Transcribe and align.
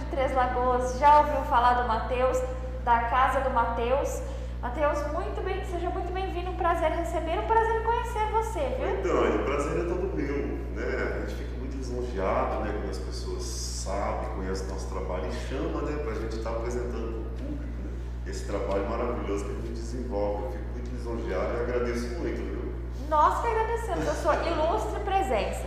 de 0.00 0.06
Três 0.06 0.34
Lagoas 0.34 0.98
já 0.98 1.20
ouviu 1.20 1.42
falar 1.42 1.82
do 1.82 1.88
Matheus, 1.88 2.42
da 2.84 3.00
casa 3.04 3.40
do 3.40 3.50
Matheus. 3.50 4.22
Matheus, 4.62 4.98
muito 5.12 5.42
bem, 5.44 5.64
seja 5.64 5.90
muito 5.90 6.12
bem-vindo. 6.12 6.50
Um 6.50 6.56
prazer 6.56 6.90
receber, 6.92 7.38
um 7.38 7.46
prazer 7.46 7.82
conhecer 7.82 8.26
você, 8.32 8.60
viu? 8.78 9.00
Então, 9.00 9.42
o 9.42 9.44
prazer 9.44 9.80
é 9.80 9.88
todo 9.88 10.16
meu, 10.16 10.58
né? 10.74 11.16
A 11.16 11.20
gente 11.20 11.34
fica 11.34 11.58
muito 11.58 11.76
lisonjeado, 11.76 12.60
né? 12.60 12.72
Quando 12.72 12.90
as 12.90 12.98
pessoas 12.98 13.42
sabem, 13.42 14.28
conhecem 14.36 14.66
o 14.68 14.72
nosso 14.72 14.88
trabalho 14.88 15.26
e 15.28 15.32
chama, 15.48 15.82
né? 15.82 16.02
Pra 16.02 16.14
gente 16.14 16.36
estar 16.36 16.50
tá 16.50 16.56
apresentando 16.56 17.12
para 17.12 17.44
o 17.44 17.48
público, 17.48 17.82
né? 17.84 17.90
Esse 18.26 18.46
trabalho 18.46 18.88
maravilhoso 18.88 19.44
que 19.44 19.50
a 19.50 19.54
gente 19.54 19.72
desenvolve. 19.72 20.44
Eu 20.44 20.52
fico 20.52 20.64
muito 20.72 20.90
lisonjeado 20.90 21.56
e 21.56 21.60
agradeço 21.60 22.06
muito, 22.18 22.36
viu? 22.36 22.74
Nós 23.08 23.40
que 23.40 23.46
agradecemos 23.48 24.08
a 24.08 24.14
sua 24.14 24.36
ilustre 24.36 25.00
presença. 25.00 25.66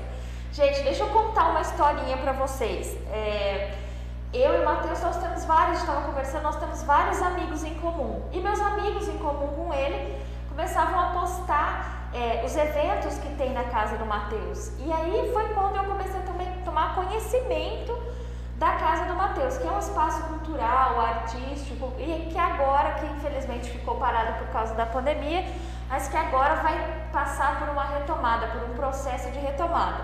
Gente, 0.52 0.84
deixa 0.84 1.04
eu 1.04 1.10
contar 1.10 1.50
uma 1.50 1.62
historinha 1.62 2.16
para 2.18 2.32
vocês. 2.34 2.96
É... 3.12 3.83
Eu 4.34 4.56
e 4.56 4.62
o 4.62 4.66
Matheus, 4.66 5.00
nós 5.00 5.18
temos 5.18 5.46
vários, 5.46 5.80
estava 5.80 6.02
conversando, 6.02 6.42
nós 6.42 6.56
temos 6.56 6.82
vários 6.82 7.22
amigos 7.22 7.64
em 7.64 7.76
comum. 7.76 8.28
E 8.32 8.40
meus 8.40 8.60
amigos 8.60 9.08
em 9.08 9.18
comum 9.20 9.48
com 9.50 9.72
ele 9.72 10.20
começavam 10.50 11.00
a 11.00 11.06
postar 11.20 12.10
é, 12.12 12.44
os 12.44 12.56
eventos 12.56 13.20
que 13.20 13.30
tem 13.36 13.54
na 13.54 13.66
casa 13.66 13.96
do 13.96 14.06
Matheus. 14.08 14.72
E 14.80 14.92
aí 14.92 15.30
foi 15.32 15.54
quando 15.54 15.76
eu 15.76 15.84
comecei 15.84 16.20
a 16.20 16.66
tomar 16.66 16.96
conhecimento 16.96 17.96
da 18.58 18.72
casa 18.74 19.06
do 19.06 19.14
Matheus, 19.14 19.58
que 19.58 19.68
é 19.68 19.72
um 19.72 19.78
espaço 19.78 20.24
cultural, 20.24 21.00
artístico, 21.00 21.94
e 22.00 22.30
que 22.32 22.38
agora, 22.38 22.94
que 22.94 23.06
infelizmente 23.06 23.70
ficou 23.70 23.98
parado 23.98 24.40
por 24.40 24.48
causa 24.48 24.74
da 24.74 24.88
pandemia, 24.88 25.46
mas 25.90 26.08
que 26.08 26.18
agora 26.18 26.56
vai 26.56 27.08
passar 27.12 27.60
por 27.60 27.70
uma 27.70 27.84
retomada, 27.84 28.48
por 28.48 28.64
um 28.64 28.74
processo 28.74 29.30
de 29.30 29.38
retomada. 29.38 30.04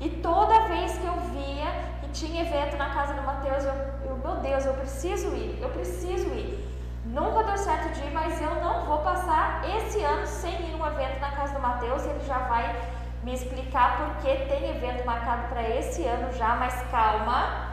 E 0.00 0.10
toda 0.10 0.66
vez 0.68 0.98
que 0.98 1.06
eu 1.06 1.14
via 1.32 1.89
tinha 2.12 2.42
evento 2.42 2.76
na 2.76 2.90
casa 2.90 3.14
do 3.14 3.22
Mateus, 3.22 3.64
eu, 3.64 3.72
eu, 4.04 4.16
meu 4.16 4.36
Deus, 4.36 4.64
eu 4.66 4.74
preciso 4.74 5.28
ir, 5.28 5.58
eu 5.60 5.68
preciso 5.70 6.28
ir. 6.28 6.68
Nunca 7.04 7.42
deu 7.42 7.56
certo 7.56 7.92
de 7.94 8.00
ir, 8.02 8.12
mas 8.12 8.40
eu 8.40 8.54
não 8.56 8.84
vou 8.84 8.98
passar 8.98 9.62
esse 9.68 10.02
ano 10.02 10.26
sem 10.26 10.54
ir 10.68 10.76
num 10.76 10.86
evento 10.86 11.18
na 11.20 11.30
casa 11.32 11.54
do 11.54 11.60
Mateus. 11.60 12.04
Ele 12.04 12.20
já 12.26 12.38
vai 12.38 12.76
me 13.22 13.34
explicar 13.34 13.98
porque 13.98 14.34
tem 14.46 14.70
evento 14.70 15.04
marcado 15.04 15.48
para 15.48 15.68
esse 15.68 16.04
ano 16.06 16.32
já, 16.32 16.56
mas 16.56 16.74
calma, 16.90 17.68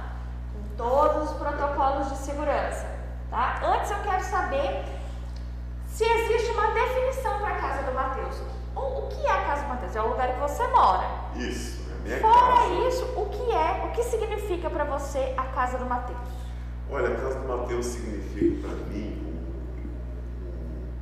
com 0.54 0.76
todos 0.76 1.32
os 1.32 1.38
protocolos 1.38 2.10
de 2.10 2.18
segurança, 2.18 2.86
tá? 3.30 3.60
Antes 3.64 3.92
eu 3.92 4.00
quero 4.00 4.24
saber 4.24 4.86
se 5.88 6.04
existe 6.04 6.52
uma 6.52 6.72
definição 6.72 7.40
para 7.40 7.56
a 7.56 7.58
casa 7.58 7.84
do 7.84 7.94
Mateus. 7.94 8.42
O, 8.76 9.08
que 9.08 9.26
é 9.26 9.32
a 9.32 9.46
casa 9.46 9.64
do 9.64 9.70
Mateus? 9.70 9.96
É 9.96 10.02
o 10.02 10.10
lugar 10.10 10.28
que 10.28 10.40
você 10.40 10.68
mora. 10.68 11.08
Isso. 11.36 11.77
Fora 12.16 12.88
isso, 12.88 13.04
o 13.18 13.26
que 13.26 13.52
é, 13.52 13.86
o 13.86 13.92
que 13.92 14.04
significa 14.04 14.70
para 14.70 14.86
você 14.86 15.34
a 15.36 15.44
casa 15.44 15.78
do 15.78 15.86
Mateus? 15.86 16.30
Olha, 16.90 17.10
a 17.10 17.16
casa 17.16 17.40
do 17.40 17.48
Mateus 17.48 17.86
significa 17.86 18.70
para 18.70 18.78
mim 18.88 19.22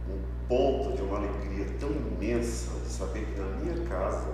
um, 0.10 0.14
um, 0.14 0.22
ponto 0.48 0.96
de 0.96 1.04
uma 1.04 1.18
alegria 1.18 1.68
tão 1.80 1.92
imensa 1.92 2.72
de 2.80 2.92
saber 2.92 3.26
que 3.26 3.40
na 3.40 3.46
minha 3.58 3.88
casa 3.88 4.28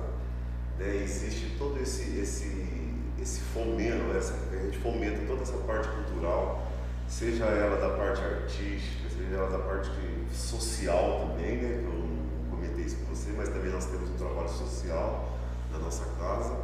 né, 0.79 0.95
existe 0.95 1.57
todo 1.57 1.77
esse, 1.77 2.17
esse, 2.17 2.95
esse 3.21 3.41
fomento, 3.41 4.15
essa, 4.17 4.33
a 4.53 4.55
gente 4.63 4.77
fomenta 4.77 5.19
toda 5.27 5.41
essa 5.41 5.57
parte 5.57 5.89
cultural, 5.89 6.67
seja 7.05 7.43
ela 7.45 7.75
da 7.81 7.97
parte 7.97 8.21
artística, 8.21 9.09
seja 9.09 9.35
ela 9.35 9.49
da 9.49 9.59
parte 9.59 9.91
social 10.31 11.27
também, 11.27 11.57
né, 11.57 11.79
que 11.79 11.85
eu 11.85 11.99
não 11.99 12.49
comentei 12.49 12.85
isso 12.85 12.95
com 12.95 13.13
você, 13.13 13.31
mas 13.35 13.49
também 13.49 13.73
nós 13.73 13.87
temos 13.87 14.09
um 14.09 14.15
trabalho 14.15 14.49
social 14.49 15.30
na 15.71 15.79
nossa 15.79 16.05
casa. 16.19 16.55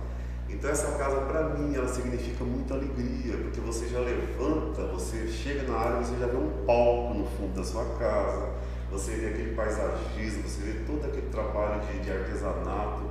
Então 0.49 0.69
essa 0.69 0.97
casa 0.97 1.21
para 1.21 1.49
mim 1.49 1.75
ela 1.75 1.87
significa 1.87 2.43
muita 2.43 2.73
alegria, 2.73 3.37
porque 3.37 3.59
você 3.59 3.87
já 3.87 3.99
levanta, 3.99 4.87
você 4.87 5.27
chega 5.27 5.63
na 5.63 5.77
área, 5.77 5.97
você 5.97 6.17
já 6.17 6.27
vê 6.27 6.37
um 6.37 6.65
palco 6.65 7.13
no 7.15 7.25
fundo 7.25 7.53
da 7.53 7.63
sua 7.63 7.83
casa, 7.97 8.49
você 8.89 9.11
vê 9.11 9.27
aquele 9.27 9.55
paisagismo, 9.55 10.43
você 10.43 10.61
vê 10.61 10.79
todo 10.85 11.05
aquele 11.05 11.27
trabalho 11.29 11.81
de, 11.81 11.99
de 11.99 12.11
artesanato. 12.11 13.01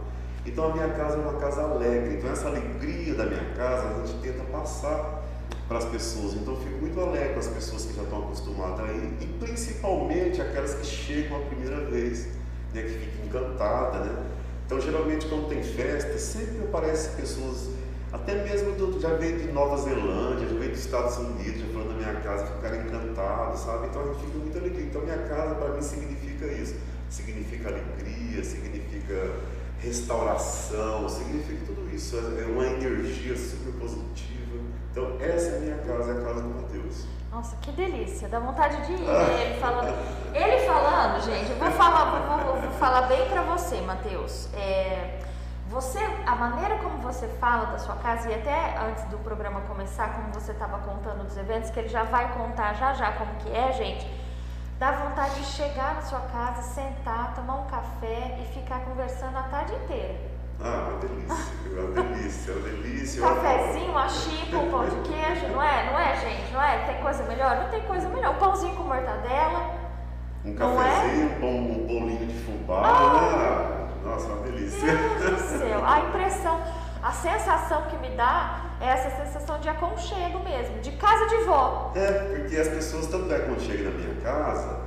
Então 0.46 0.70
a 0.70 0.72
minha 0.72 0.88
casa 0.90 1.16
é 1.16 1.20
uma 1.20 1.34
casa 1.34 1.62
alegre. 1.62 2.16
Então 2.16 2.30
essa 2.30 2.48
alegria 2.48 3.14
da 3.14 3.26
minha 3.26 3.54
casa 3.54 3.88
a 3.88 4.06
gente 4.06 4.18
tenta 4.22 4.42
passar 4.44 5.22
para 5.68 5.78
as 5.78 5.84
pessoas. 5.84 6.34
Então 6.34 6.54
eu 6.54 6.60
fico 6.60 6.78
muito 6.80 6.98
alegre 7.00 7.34
com 7.34 7.40
as 7.40 7.48
pessoas 7.48 7.84
que 7.84 7.94
já 7.94 8.02
estão 8.02 8.20
acostumadas 8.20 8.80
aí 8.88 9.18
e 9.20 9.26
principalmente 9.38 10.40
aquelas 10.40 10.74
que 10.74 10.86
chegam 10.86 11.36
a 11.36 11.40
primeira 11.42 11.84
vez, 11.84 12.28
né, 12.72 12.82
que 12.82 12.88
ficam 12.88 13.26
encantadas, 13.26 14.06
né? 14.06 14.35
Então, 14.66 14.80
geralmente, 14.80 15.26
quando 15.26 15.48
tem 15.48 15.62
festa, 15.62 16.18
sempre 16.18 16.58
aparecem 16.64 17.12
pessoas, 17.12 17.70
até 18.12 18.42
mesmo 18.42 18.72
do, 18.72 19.00
já 19.00 19.14
veio 19.14 19.38
de 19.38 19.52
Nova 19.52 19.76
Zelândia, 19.76 20.48
já 20.48 20.58
veio 20.58 20.72
dos 20.72 20.80
Estados 20.80 21.16
Unidos, 21.18 21.60
já 21.60 21.66
falando 21.68 21.88
da 21.90 21.94
minha 21.94 22.20
casa, 22.20 22.46
ficaram 22.46 22.82
encantados, 22.82 23.60
sabe? 23.60 23.86
Então, 23.86 24.02
a 24.02 24.06
gente 24.06 24.26
fica 24.26 24.38
muito 24.38 24.58
alegre. 24.58 24.82
Então, 24.82 25.02
minha 25.02 25.18
casa, 25.18 25.54
para 25.54 25.68
mim, 25.68 25.82
significa 25.82 26.46
isso. 26.46 26.74
Significa 27.08 27.68
alegria, 27.68 28.42
significa 28.42 29.36
restauração, 29.78 31.08
significa 31.08 31.60
tudo 31.66 31.88
isso. 31.94 32.16
É 32.16 32.44
uma 32.46 32.66
energia 32.66 33.36
super 33.36 33.72
positiva. 33.74 34.58
Então, 34.90 35.16
essa 35.20 35.46
é 35.50 35.56
a 35.58 35.60
minha 35.60 35.76
casa, 35.76 36.10
é 36.10 36.18
a 36.18 36.24
casa 36.24 36.42
do 36.42 36.48
Mateus. 36.48 37.06
Nossa, 37.36 37.54
que 37.56 37.70
delícia, 37.70 38.30
dá 38.30 38.38
vontade 38.38 38.80
de 38.86 38.92
ir 38.94 38.98
né? 38.98 39.42
ele 39.42 39.60
falando. 39.60 39.94
Ele 40.34 40.66
falando, 40.66 41.22
gente, 41.22 41.50
eu 41.50 41.58
vou 41.58 41.70
falar, 41.72 42.46
vou, 42.46 42.56
vou 42.62 42.70
falar 42.78 43.02
bem 43.02 43.28
para 43.28 43.42
você, 43.42 43.78
Matheus. 43.82 44.48
É, 44.54 45.20
você, 45.68 45.98
a 46.24 46.34
maneira 46.34 46.78
como 46.78 46.96
você 47.02 47.28
fala 47.38 47.66
da 47.66 47.78
sua 47.78 47.96
casa, 47.96 48.30
e 48.30 48.34
até 48.34 48.78
antes 48.78 49.04
do 49.10 49.18
programa 49.18 49.60
começar, 49.68 50.14
como 50.14 50.32
você 50.32 50.52
estava 50.52 50.78
contando 50.78 51.24
dos 51.24 51.36
eventos, 51.36 51.68
que 51.68 51.78
ele 51.78 51.88
já 51.88 52.04
vai 52.04 52.32
contar 52.32 52.72
já 52.72 52.94
já 52.94 53.12
como 53.12 53.34
que 53.34 53.54
é, 53.54 53.70
gente, 53.70 54.10
dá 54.78 54.92
vontade 54.92 55.34
de 55.34 55.44
chegar 55.44 55.96
na 55.96 56.00
sua 56.00 56.20
casa, 56.20 56.62
sentar, 56.62 57.34
tomar 57.34 57.56
um 57.56 57.66
café 57.66 58.38
e 58.40 58.58
ficar 58.58 58.80
conversando 58.80 59.36
a 59.36 59.42
tarde 59.42 59.74
inteira. 59.74 60.36
Ah, 60.58 60.88
uma 60.88 60.98
delícia, 61.00 61.44
uma 61.66 62.02
delícia, 62.02 62.52
uma 62.54 62.62
delícia. 62.62 63.22
Um 63.22 63.28
cafezinho, 63.28 63.90
uma 63.90 64.08
chipa, 64.08 64.56
um 64.56 64.70
pão 64.70 64.88
de 64.88 64.96
queijo, 65.08 65.48
não 65.48 65.62
é? 65.62 65.90
Não 65.90 65.95
é, 65.95 65.95
gente? 66.30 66.52
Não 66.52 66.62
é? 66.62 66.78
Tem 66.86 66.96
coisa 67.00 67.22
melhor? 67.24 67.56
Não 67.56 67.68
tem 67.68 67.80
coisa 67.82 68.08
melhor. 68.08 68.34
Um 68.34 68.38
pãozinho 68.38 68.74
com 68.74 68.82
mortadela. 68.82 69.74
Um 70.44 70.54
cafezinho, 70.54 71.32
é? 71.32 71.44
um, 71.44 71.86
bolinho 71.86 72.26
de 72.26 72.44
fubá. 72.44 72.82
Ah, 72.84 73.88
nossa, 74.04 74.28
uma 74.28 74.42
delícia. 74.42 74.92
Deus 75.18 75.42
do 75.42 75.58
céu. 75.58 75.84
A 75.84 76.00
impressão, 76.00 76.62
a 77.02 77.12
sensação 77.12 77.82
que 77.82 77.96
me 77.96 78.10
dá 78.10 78.66
é 78.80 78.86
essa 78.88 79.24
sensação 79.24 79.58
de 79.58 79.68
aconchego 79.68 80.40
mesmo, 80.40 80.80
de 80.80 80.92
casa 80.92 81.26
de 81.26 81.44
vó. 81.44 81.92
É, 81.96 82.12
porque 82.12 82.56
as 82.56 82.68
pessoas 82.68 83.06
tanto 83.06 83.32
é 83.32 83.36
aconchego 83.36 83.84
na 83.84 83.90
minha 83.90 84.14
casa, 84.22 84.80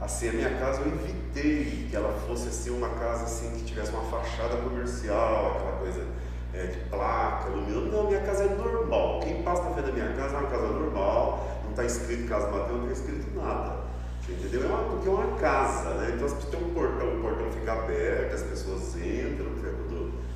assim, 0.00 0.30
a 0.30 0.32
minha 0.32 0.58
casa 0.58 0.80
eu 0.80 0.88
evitei 0.88 1.86
que 1.90 1.94
ela 1.94 2.12
fosse 2.26 2.48
assim 2.48 2.70
uma 2.70 2.88
casa 2.90 3.24
assim 3.24 3.50
que 3.50 3.64
tivesse 3.64 3.90
uma 3.90 4.02
fachada 4.04 4.56
comercial, 4.56 5.56
aquela 5.56 5.78
coisa 5.78 6.06
é, 6.54 6.66
de 6.66 6.78
placa, 6.88 7.48
luminosa. 7.48 7.86
Não, 7.86 8.06
minha 8.06 8.20
casa 8.20 8.44
é 8.44 8.54
normal. 8.54 9.20
Quem 9.20 9.42
passa 9.42 9.64
na 9.64 9.70
frente 9.70 9.86
da 9.86 9.92
minha 9.92 10.12
casa 10.14 10.34
é 10.34 10.38
uma 10.38 10.48
casa 10.48 10.66
normal, 10.68 11.60
não 11.64 11.70
está 11.70 11.84
escrito 11.84 12.28
Casa 12.28 12.50
Mateus, 12.50 12.78
não 12.78 12.90
está 12.90 12.92
escrito 12.92 13.36
nada. 13.36 13.84
Entendeu? 14.28 14.62
É 14.62 14.66
uma, 14.66 14.84
porque 14.84 15.08
é 15.08 15.12
uma 15.12 15.36
casa, 15.36 15.90
né? 15.94 16.12
Então 16.14 16.28
você 16.28 16.46
tem 16.46 16.64
um 16.64 16.72
portão, 16.72 17.18
o 17.18 17.20
portão 17.20 17.50
fica 17.52 17.72
aberto, 17.72 18.34
as 18.34 18.42
pessoas 18.42 18.96
entram, 18.96 19.46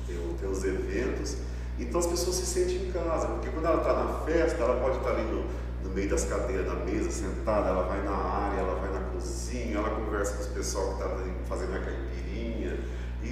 tem, 0.05 0.35
tem 0.39 0.49
os 0.49 0.63
eventos. 0.63 1.37
Então 1.79 1.99
as 1.99 2.05
pessoas 2.05 2.35
se 2.35 2.45
sentem 2.45 2.87
em 2.87 2.91
casa, 2.91 3.27
porque 3.27 3.49
quando 3.49 3.65
ela 3.65 3.77
está 3.77 3.93
na 3.93 4.13
festa, 4.25 4.61
ela 4.61 4.79
pode 4.79 4.97
estar 4.97 5.11
tá 5.11 5.15
ali 5.15 5.23
no, 5.23 5.45
no 5.83 5.95
meio 5.95 6.09
das 6.09 6.25
cadeiras 6.25 6.67
da 6.67 6.75
mesa, 6.75 7.09
sentada, 7.09 7.69
ela 7.69 7.83
vai 7.83 8.03
na 8.03 8.11
área, 8.11 8.59
ela 8.59 8.75
vai 8.75 8.91
na 8.91 8.99
cozinha, 9.11 9.77
ela 9.77 9.89
conversa 9.89 10.33
com 10.33 10.41
os 10.41 10.47
pessoal 10.47 10.87
que 10.87 11.03
está 11.03 11.09
fazendo 11.47 11.75
a 11.75 11.79
caipirinha, 11.79 12.28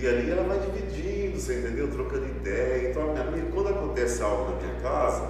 e 0.01 0.07
ali 0.07 0.29
ela 0.29 0.43
vai 0.43 0.59
dividindo, 0.59 1.39
você 1.39 1.59
entendeu? 1.59 1.89
Trocando 1.89 2.25
ideia. 2.25 2.89
Então, 2.89 3.13
minha, 3.31 3.45
quando 3.51 3.69
acontece 3.69 4.21
algo 4.21 4.51
na 4.51 4.61
minha 4.61 4.75
casa, 4.81 5.29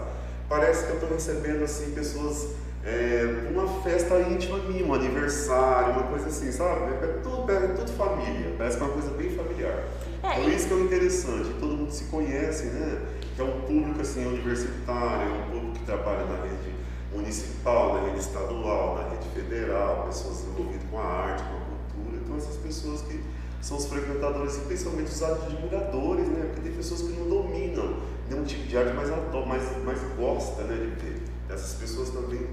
parece 0.50 0.86
que 0.86 0.90
eu 0.90 0.96
estou 0.96 1.10
recebendo 1.10 1.64
assim 1.64 1.92
pessoas 1.92 2.50
é, 2.84 3.50
uma 3.52 3.68
festa 3.82 4.20
íntima 4.22 4.58
minha, 4.60 4.86
um 4.86 4.94
aniversário, 4.94 5.94
uma 5.94 6.04
coisa 6.04 6.28
assim, 6.28 6.52
sabe? 6.52 6.94
É 7.04 7.20
tudo, 7.22 7.52
é 7.52 7.68
tudo 7.68 7.92
família, 7.94 8.54
parece 8.58 8.78
uma 8.78 8.90
coisa 8.90 9.10
bem 9.12 9.30
familiar. 9.32 9.84
É, 10.24 10.42
Por 10.42 10.52
isso 10.52 10.68
que 10.68 10.74
é 10.74 10.78
interessante, 10.78 11.50
todo 11.60 11.74
mundo 11.74 11.92
se 11.92 12.06
conhece, 12.06 12.66
né? 12.68 13.02
que 13.38 13.42
é 13.42 13.46
um 13.46 13.62
público 13.62 14.02
assim, 14.02 14.26
universitário, 14.26 15.30
é 15.30 15.46
um 15.46 15.52
público 15.52 15.74
que 15.74 15.86
trabalha 15.86 16.26
na 16.26 16.42
rede 16.42 16.74
municipal, 17.14 17.94
na 17.94 18.08
rede 18.08 18.20
estadual, 18.20 18.96
na 18.96 19.10
rede 19.10 19.30
federal, 19.30 20.06
pessoas 20.08 20.44
envolvidas 20.46 20.90
com 20.90 20.98
a 20.98 21.04
arte, 21.04 21.44
com 21.44 21.56
a 21.56 21.60
cultura. 21.60 22.22
Então, 22.24 22.36
essas 22.36 22.58
pessoas 22.58 23.02
que 23.02 23.22
são 23.62 23.78
os 23.78 23.86
frequentadores, 23.86 24.58
e 24.58 24.62
principalmente 24.62 25.08
os 25.08 25.24
admiradores, 25.24 26.28
né? 26.28 26.46
Porque 26.46 26.62
tem 26.62 26.72
pessoas 26.72 27.02
que 27.02 27.12
não 27.20 27.28
dominam 27.28 27.98
nenhum 28.30 28.44
tipo 28.44 28.68
de 28.68 28.78
arte, 28.78 28.94
mas, 28.94 29.10
mas, 29.48 29.84
mas 29.84 30.00
gosta 30.18 30.64
né, 30.64 30.76
de 30.76 31.06
ver. 31.06 31.24
Essas 31.50 31.74
pessoas 31.76 32.10
também 32.10 32.48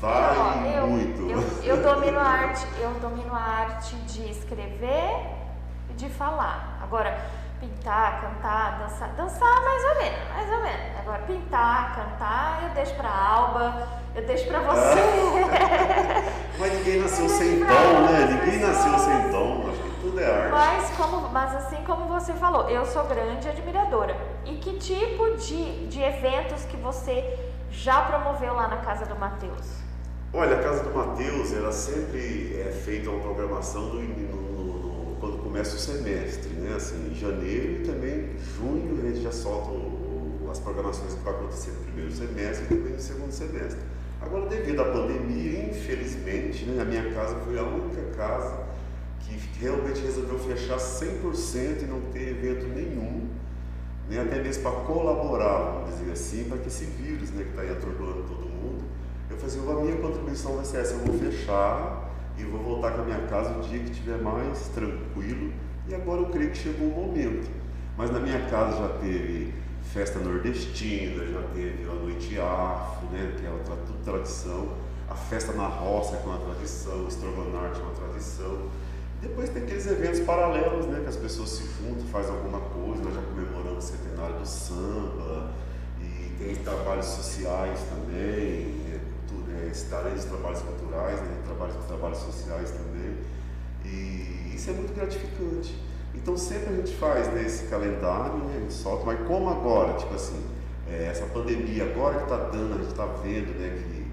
valem 0.00 0.74
eu, 0.74 0.86
muito. 0.86 1.30
Eu, 1.30 1.42
eu, 1.62 1.82
domino 1.82 2.18
a 2.18 2.24
arte, 2.24 2.66
eu 2.80 2.90
domino 3.00 3.32
a 3.32 3.38
arte 3.38 3.96
de 3.96 4.30
escrever 4.30 5.26
e 5.90 5.94
de 5.94 6.08
falar. 6.10 6.78
Agora, 6.82 7.18
pintar, 7.60 8.20
cantar, 8.20 8.78
dançar, 8.78 9.08
dançar 9.16 9.62
mais 9.62 9.84
ou 9.84 9.94
menos, 10.02 10.28
mais 10.28 10.50
ou 10.50 10.62
menos. 10.62 10.98
Agora, 11.00 11.22
pintar, 11.22 11.94
cantar, 11.96 12.64
eu 12.64 12.74
deixo 12.74 12.94
pra 12.94 13.10
Alba, 13.10 13.88
eu 14.14 14.26
deixo 14.26 14.46
pra 14.46 14.60
você. 14.60 15.00
mas 16.58 16.72
ninguém 16.72 17.00
nasceu 17.00 17.28
sem 17.28 17.60
dom, 17.60 17.66
né? 17.66 18.40
Ninguém 18.40 18.60
nasceu 18.60 18.98
sem 18.98 19.30
dom. 19.30 19.73
Mas, 20.50 20.90
como, 20.96 21.28
mas 21.30 21.54
assim 21.56 21.82
como 21.84 22.06
você 22.06 22.32
falou, 22.34 22.68
eu 22.68 22.84
sou 22.86 23.04
grande 23.04 23.48
admiradora. 23.48 24.16
E 24.44 24.56
que 24.56 24.78
tipo 24.78 25.36
de, 25.36 25.86
de 25.88 26.00
eventos 26.00 26.64
que 26.64 26.76
você 26.76 27.38
já 27.70 28.02
promoveu 28.02 28.54
lá 28.54 28.68
na 28.68 28.78
casa 28.78 29.04
do 29.06 29.16
Matheus? 29.16 29.66
Olha, 30.32 30.56
a 30.56 30.62
casa 30.62 30.82
do 30.84 30.94
Matheus, 30.94 31.52
ela 31.52 31.72
sempre 31.72 32.60
é 32.60 32.72
feita 32.72 33.10
uma 33.10 33.20
programação 33.20 33.82
no, 33.82 34.02
no, 34.02 35.12
no, 35.12 35.16
quando 35.16 35.38
começa 35.42 35.76
o 35.76 35.78
semestre, 35.78 36.50
né? 36.54 36.74
Assim, 36.76 37.10
em 37.10 37.14
janeiro 37.14 37.82
e 37.82 37.86
também 37.86 38.36
junho 38.38 39.00
a 39.00 39.08
gente 39.08 39.22
já 39.22 39.32
solta 39.32 39.70
o, 39.70 40.48
as 40.50 40.58
programações 40.58 41.14
que 41.14 41.20
vai 41.20 41.34
acontecer 41.34 41.70
no 41.70 41.84
primeiro 41.84 42.12
semestre 42.12 42.64
e 42.64 42.68
também 42.68 42.92
no 42.92 43.00
segundo 43.00 43.32
semestre. 43.32 43.80
Agora, 44.20 44.46
devido 44.46 44.80
à 44.80 44.84
pandemia, 44.86 45.70
infelizmente, 45.70 46.64
né, 46.64 46.82
a 46.82 46.84
minha 46.84 47.12
casa 47.12 47.36
foi 47.44 47.58
a 47.58 47.62
única 47.62 48.02
casa 48.16 48.73
realmente 49.60 50.00
resolveu 50.00 50.38
fechar 50.38 50.76
100% 50.76 51.82
e 51.82 51.84
não 51.86 52.00
ter 52.12 52.30
evento 52.30 52.66
nenhum, 52.68 53.28
né, 54.08 54.20
até 54.20 54.42
mesmo 54.42 54.62
para 54.62 54.72
colaborar, 54.82 55.72
vamos 55.72 55.98
dizer 55.98 56.12
assim, 56.12 56.44
para 56.44 56.58
que 56.58 56.68
esse 56.68 56.84
vírus 56.84 57.30
né, 57.30 57.44
que 57.44 57.50
está 57.50 57.62
aí 57.62 57.70
atordoando 57.70 58.24
todo 58.24 58.46
mundo, 58.48 58.84
eu 59.30 59.36
falei 59.36 59.56
assim, 59.56 59.70
a 59.70 59.84
minha 59.84 59.96
contribuição 59.96 60.56
vai 60.56 60.64
ser 60.64 60.78
essa, 60.78 60.94
eu 60.94 60.98
vou 60.98 61.18
fechar 61.18 62.10
e 62.36 62.44
vou 62.44 62.62
voltar 62.62 62.92
com 62.92 63.02
a 63.02 63.04
minha 63.04 63.20
casa 63.28 63.56
o 63.56 63.62
dia 63.62 63.78
que 63.78 63.90
estiver 63.90 64.18
mais 64.18 64.68
tranquilo 64.68 65.52
e 65.88 65.94
agora 65.94 66.20
eu 66.20 66.26
creio 66.26 66.50
que 66.50 66.58
chegou 66.58 66.88
o 66.88 67.06
momento. 67.06 67.50
Mas 67.96 68.10
na 68.10 68.18
minha 68.18 68.40
casa 68.48 68.76
já 68.76 68.88
teve 68.98 69.54
festa 69.82 70.18
nordestina, 70.18 71.24
já 71.26 71.42
teve 71.54 71.84
a 71.88 71.94
noite 71.94 72.38
afro, 72.40 73.06
né, 73.12 73.34
que 73.38 73.46
é 73.46 73.76
tudo 73.86 74.04
tradição, 74.04 74.68
a 75.08 75.14
festa 75.14 75.52
na 75.52 75.66
roça 75.66 76.16
que 76.16 76.24
é 76.24 76.26
uma 76.26 76.38
tradição, 76.38 77.04
o 77.04 77.08
estrogonofe 77.08 77.80
é 77.80 77.82
uma 77.82 77.92
tradição. 77.92 78.68
Depois 79.24 79.48
tem 79.48 79.62
aqueles 79.62 79.86
eventos 79.86 80.20
paralelos, 80.20 80.84
né, 80.84 81.00
que 81.00 81.08
as 81.08 81.16
pessoas 81.16 81.48
se 81.48 81.62
juntam, 81.62 82.06
fazem 82.08 82.30
alguma 82.30 82.60
coisa, 82.60 83.02
nós 83.02 83.14
já 83.14 83.22
comemoramos 83.22 83.84
o 83.84 83.88
centenário 83.88 84.38
do 84.38 84.46
samba, 84.46 85.50
e 85.98 86.28
tem 86.38 86.54
trabalhos 86.56 87.06
sociais 87.06 87.80
também, 87.88 88.66
né, 88.84 89.00
é, 89.72 89.96
além 89.96 90.12
dos 90.12 90.24
trabalhos 90.26 90.60
culturais, 90.60 91.20
né, 91.22 91.40
trabalhos, 91.42 91.74
trabalhos 91.86 92.18
sociais 92.18 92.70
também, 92.72 93.16
e 93.86 94.52
isso 94.54 94.68
é 94.68 94.74
muito 94.74 94.94
gratificante. 94.94 95.74
Então 96.14 96.36
sempre 96.36 96.74
a 96.74 96.76
gente 96.76 96.94
faz 96.96 97.26
né, 97.28 97.44
esse 97.46 97.64
calendário, 97.68 98.36
né, 98.44 98.66
solta, 98.68 99.06
mas 99.06 99.26
como 99.26 99.48
agora, 99.48 99.94
tipo 99.94 100.14
assim, 100.14 100.44
é, 100.86 101.06
essa 101.06 101.24
pandemia 101.24 101.84
agora 101.84 102.18
que 102.18 102.24
está 102.24 102.36
dando, 102.36 102.74
a 102.74 102.76
gente 102.76 102.90
está 102.90 103.06
vendo 103.06 103.58
né, 103.58 103.70
que 103.82 104.03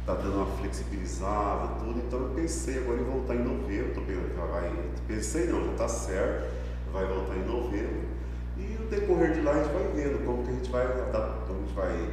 está 0.00 0.14
dando 0.14 0.36
uma 0.36 0.56
flexibilizada, 0.56 1.74
tudo, 1.78 1.98
então 1.98 2.20
eu 2.20 2.28
pensei 2.30 2.78
agora 2.78 3.00
em 3.00 3.04
voltar 3.04 3.34
em 3.34 3.44
novembro, 3.44 3.94
tô, 3.94 4.00
vai, 4.00 4.72
pensei 5.06 5.46
não, 5.46 5.64
já 5.66 5.72
está 5.72 5.88
certo, 5.88 6.54
vai 6.92 7.06
voltar 7.06 7.36
em 7.36 7.44
novembro, 7.44 8.08
e 8.56 8.76
o 8.82 8.86
decorrer 8.88 9.32
de 9.32 9.42
lá 9.42 9.52
a 9.52 9.62
gente 9.62 9.72
vai 9.72 9.84
vendo 9.94 10.24
como 10.24 10.42
que 10.42 10.50
a 10.50 10.54
gente 10.54 10.70
vai 10.70 10.84
adaptar, 10.84 11.44
como 11.46 11.60
gente 11.70 11.74
vai, 11.74 12.08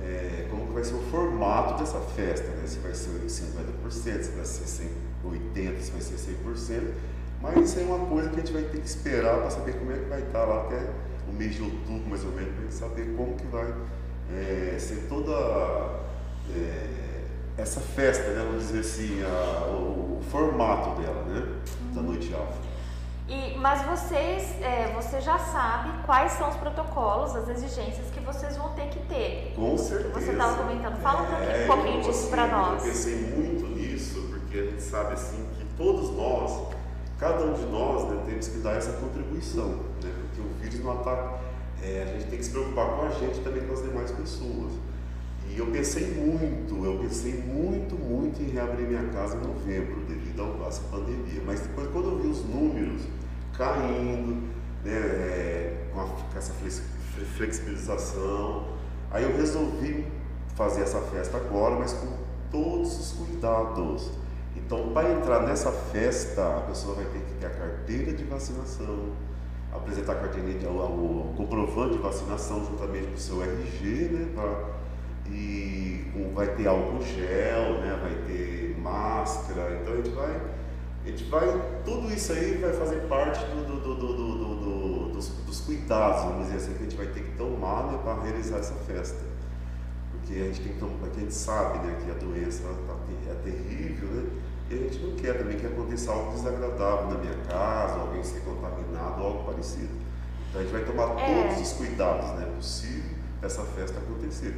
é, 0.00 0.46
como 0.50 0.66
que 0.66 0.72
vai 0.72 0.84
ser 0.84 0.94
o 0.94 1.02
formato 1.02 1.78
dessa 1.78 2.00
festa, 2.00 2.48
né? 2.48 2.66
se 2.66 2.78
vai 2.78 2.94
ser 2.94 3.10
50%, 3.10 4.22
se 4.22 4.30
vai 4.30 4.44
ser 4.44 4.90
80%, 5.24 5.80
se 5.80 5.90
vai 5.92 6.00
ser 6.00 6.16
100%, 6.44 6.92
mas 7.40 7.70
isso 7.70 7.80
é 7.80 7.82
uma 7.82 8.06
coisa 8.06 8.28
que 8.30 8.36
a 8.36 8.38
gente 8.38 8.52
vai 8.52 8.62
ter 8.62 8.80
que 8.80 8.86
esperar 8.86 9.40
para 9.40 9.50
saber 9.50 9.74
como 9.74 9.92
é 9.92 9.96
que 9.96 10.08
vai 10.08 10.22
estar 10.22 10.44
lá 10.44 10.62
até 10.62 10.88
o 11.28 11.32
mês 11.32 11.54
de 11.54 11.62
outubro, 11.62 12.08
mais 12.08 12.24
ou 12.24 12.30
menos, 12.32 12.54
para 12.54 12.70
saber 12.70 13.14
como 13.16 13.34
que 13.36 13.46
vai 13.46 13.74
é, 14.32 14.76
ser 14.78 15.06
toda 15.08 15.32
é, 16.54 17.01
essa 17.56 17.80
festa, 17.80 18.30
né, 18.30 18.44
vamos 18.44 18.68
dizer 18.68 18.80
assim, 18.80 19.22
a, 19.22 19.66
o, 19.66 20.18
o, 20.18 20.22
formato 20.30 21.00
dela, 21.00 21.22
né, 21.24 21.40
uhum. 21.40 21.94
da 21.94 22.02
noite 22.02 22.32
afro. 22.34 22.72
E, 23.28 23.56
mas 23.58 23.82
vocês, 23.82 24.60
é, 24.60 24.92
você 24.94 25.20
já 25.20 25.38
sabe 25.38 25.90
quais 26.04 26.32
são 26.32 26.48
os 26.48 26.56
protocolos, 26.56 27.34
as 27.36 27.48
exigências 27.48 28.10
que 28.10 28.20
vocês 28.20 28.56
vão 28.56 28.70
ter 28.70 28.88
que 28.88 28.98
ter. 29.06 29.52
Com 29.54 29.78
certeza. 29.78 30.12
Você 30.14 30.32
estava 30.32 30.56
comentando. 30.56 31.00
Fala 31.00 31.22
um 31.22 31.26
pouquinho, 31.26 31.50
é, 31.50 31.64
um 31.64 31.66
pouquinho 31.66 32.02
disso 32.02 32.28
para 32.28 32.46
nós. 32.48 32.82
Eu 32.82 32.90
pensei 32.90 33.16
muito 33.16 33.66
nisso, 33.68 34.28
porque 34.28 34.58
a 34.58 34.64
gente 34.64 34.82
sabe 34.82 35.14
assim 35.14 35.46
que 35.56 35.64
todos 35.76 36.10
nós 36.10 36.72
cada 37.22 37.44
um 37.44 37.52
de 37.52 37.64
nós 37.66 38.08
né, 38.08 38.20
temos 38.26 38.48
que 38.48 38.58
dar 38.58 38.72
essa 38.72 38.94
contribuição, 38.94 39.68
né, 40.02 40.12
porque 40.22 40.40
o 40.40 40.60
vírus 40.60 40.84
não 40.84 41.00
ataca. 41.00 41.38
É, 41.80 42.02
a 42.02 42.06
gente 42.18 42.28
tem 42.28 42.38
que 42.38 42.44
se 42.44 42.50
preocupar 42.50 42.96
com 42.96 43.02
a 43.02 43.10
gente 43.10 43.38
e 43.38 43.42
também 43.42 43.64
com 43.64 43.72
as 43.72 43.82
demais 43.82 44.10
pessoas. 44.10 44.72
E 45.54 45.58
eu 45.58 45.66
pensei 45.66 46.06
muito, 46.14 46.84
eu 46.84 46.98
pensei 46.98 47.34
muito, 47.34 47.94
muito 47.94 48.40
em 48.42 48.46
reabrir 48.46 48.86
minha 48.86 49.04
casa 49.10 49.36
em 49.36 49.40
novembro, 49.40 50.00
devido 50.08 50.42
a 50.64 50.68
essa 50.68 50.82
pandemia. 50.90 51.42
Mas 51.44 51.60
depois, 51.60 51.88
quando 51.92 52.08
eu 52.08 52.18
vi 52.18 52.28
os 52.28 52.44
números 52.44 53.02
caindo, 53.56 54.48
né, 54.82 54.92
é, 54.92 55.86
com, 55.92 56.00
a, 56.00 56.04
com 56.04 56.38
essa 56.38 56.54
flexibilização, 57.36 58.68
aí 59.10 59.24
eu 59.24 59.36
resolvi 59.36 60.06
fazer 60.54 60.82
essa 60.82 61.00
festa 61.00 61.36
agora, 61.36 61.76
mas 61.76 61.92
com 61.92 62.08
todos 62.50 62.98
os 62.98 63.12
cuidados 63.12 64.10
então, 64.56 64.92
para 64.92 65.10
entrar 65.12 65.40
nessa 65.40 65.70
festa, 65.70 66.58
a 66.58 66.60
pessoa 66.62 66.94
vai 66.94 67.04
ter 67.06 67.20
que 67.20 67.34
ter 67.34 67.46
a 67.46 67.50
carteira 67.50 68.12
de 68.12 68.24
vacinação, 68.24 69.12
apresentar 69.72 70.12
a 70.12 70.16
carteira 70.16 70.58
de, 70.58 70.66
o, 70.66 70.70
o 70.70 71.34
comprovante 71.36 71.96
de 71.96 72.02
vacinação 72.02 72.64
juntamente 72.64 73.06
com 73.06 73.14
o 73.14 73.18
seu 73.18 73.42
RG, 73.42 74.08
né? 74.10 74.28
Pra, 74.34 74.81
e 75.32 75.72
vai 76.34 76.54
ter 76.54 76.66
álcool 76.66 77.02
gel, 77.02 77.80
né? 77.80 77.98
Vai 78.00 78.14
ter 78.26 78.76
máscara. 78.78 79.78
Então 79.80 79.94
a 79.94 79.96
gente 79.96 80.10
vai, 80.10 80.40
a 81.04 81.08
gente 81.08 81.24
vai, 81.24 81.80
tudo 81.84 82.12
isso 82.12 82.32
aí 82.32 82.58
vai 82.58 82.72
fazer 82.72 83.00
parte 83.08 83.44
do, 83.46 83.80
do, 83.80 83.94
do, 83.94 85.12
dos, 85.12 85.28
dos, 85.28 85.60
cuidados, 85.60 86.22
vamos 86.24 86.46
dizer 86.46 86.56
assim, 86.56 86.74
que 86.74 86.80
a 86.80 86.84
gente 86.84 86.96
vai 86.96 87.06
ter 87.06 87.22
que 87.22 87.36
tomar 87.36 87.92
né, 87.92 87.98
para 88.02 88.22
realizar 88.22 88.58
essa 88.58 88.74
festa. 88.74 89.20
Porque 90.10 90.34
a 90.34 90.44
gente 90.44 90.60
tem 90.60 90.72
que 90.74 90.78
tomar, 90.78 90.94
a 91.04 91.20
gente 91.20 91.34
sabe 91.34 91.78
né, 91.86 91.98
que 92.04 92.10
a 92.10 92.14
doença 92.14 92.62
tá, 92.86 92.96
é 93.30 93.34
terrível, 93.44 94.08
né? 94.08 94.30
E 94.70 94.74
a 94.74 94.78
gente 94.78 94.98
não 95.00 95.16
quer 95.16 95.36
também 95.36 95.58
que 95.58 95.66
aconteça 95.66 96.10
algo 96.10 96.32
desagradável 96.32 97.08
na 97.08 97.18
minha 97.18 97.36
casa, 97.46 98.00
alguém 98.00 98.24
ser 98.24 98.40
contaminado, 98.40 99.22
algo 99.22 99.44
parecido. 99.44 99.90
Então 100.48 100.60
a 100.60 100.64
gente 100.64 100.72
vai 100.72 100.84
tomar 100.84 101.20
é. 101.20 101.44
todos 101.44 101.60
os 101.60 101.72
cuidados 101.74 102.30
né, 102.38 102.50
possível 102.56 103.10
para 103.38 103.48
essa 103.48 103.62
festa 103.64 103.98
acontecer. 103.98 104.54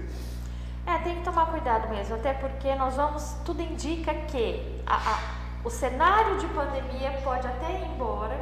É, 0.87 0.99
tem 0.99 1.17
que 1.17 1.25
tomar 1.25 1.47
cuidado 1.47 1.89
mesmo, 1.89 2.15
até 2.15 2.35
porque 2.35 2.75
nós 2.75 2.97
vamos, 2.97 3.37
tudo 3.45 3.63
indica 3.63 4.13
que 4.13 4.83
a, 4.87 4.97
a, 4.97 5.19
o 5.65 5.71
cenário 5.71 6.37
de 6.39 6.47
pandemia 6.49 7.11
pode 7.23 7.47
até 7.47 7.73
ir 7.73 7.95
embora, 7.95 8.39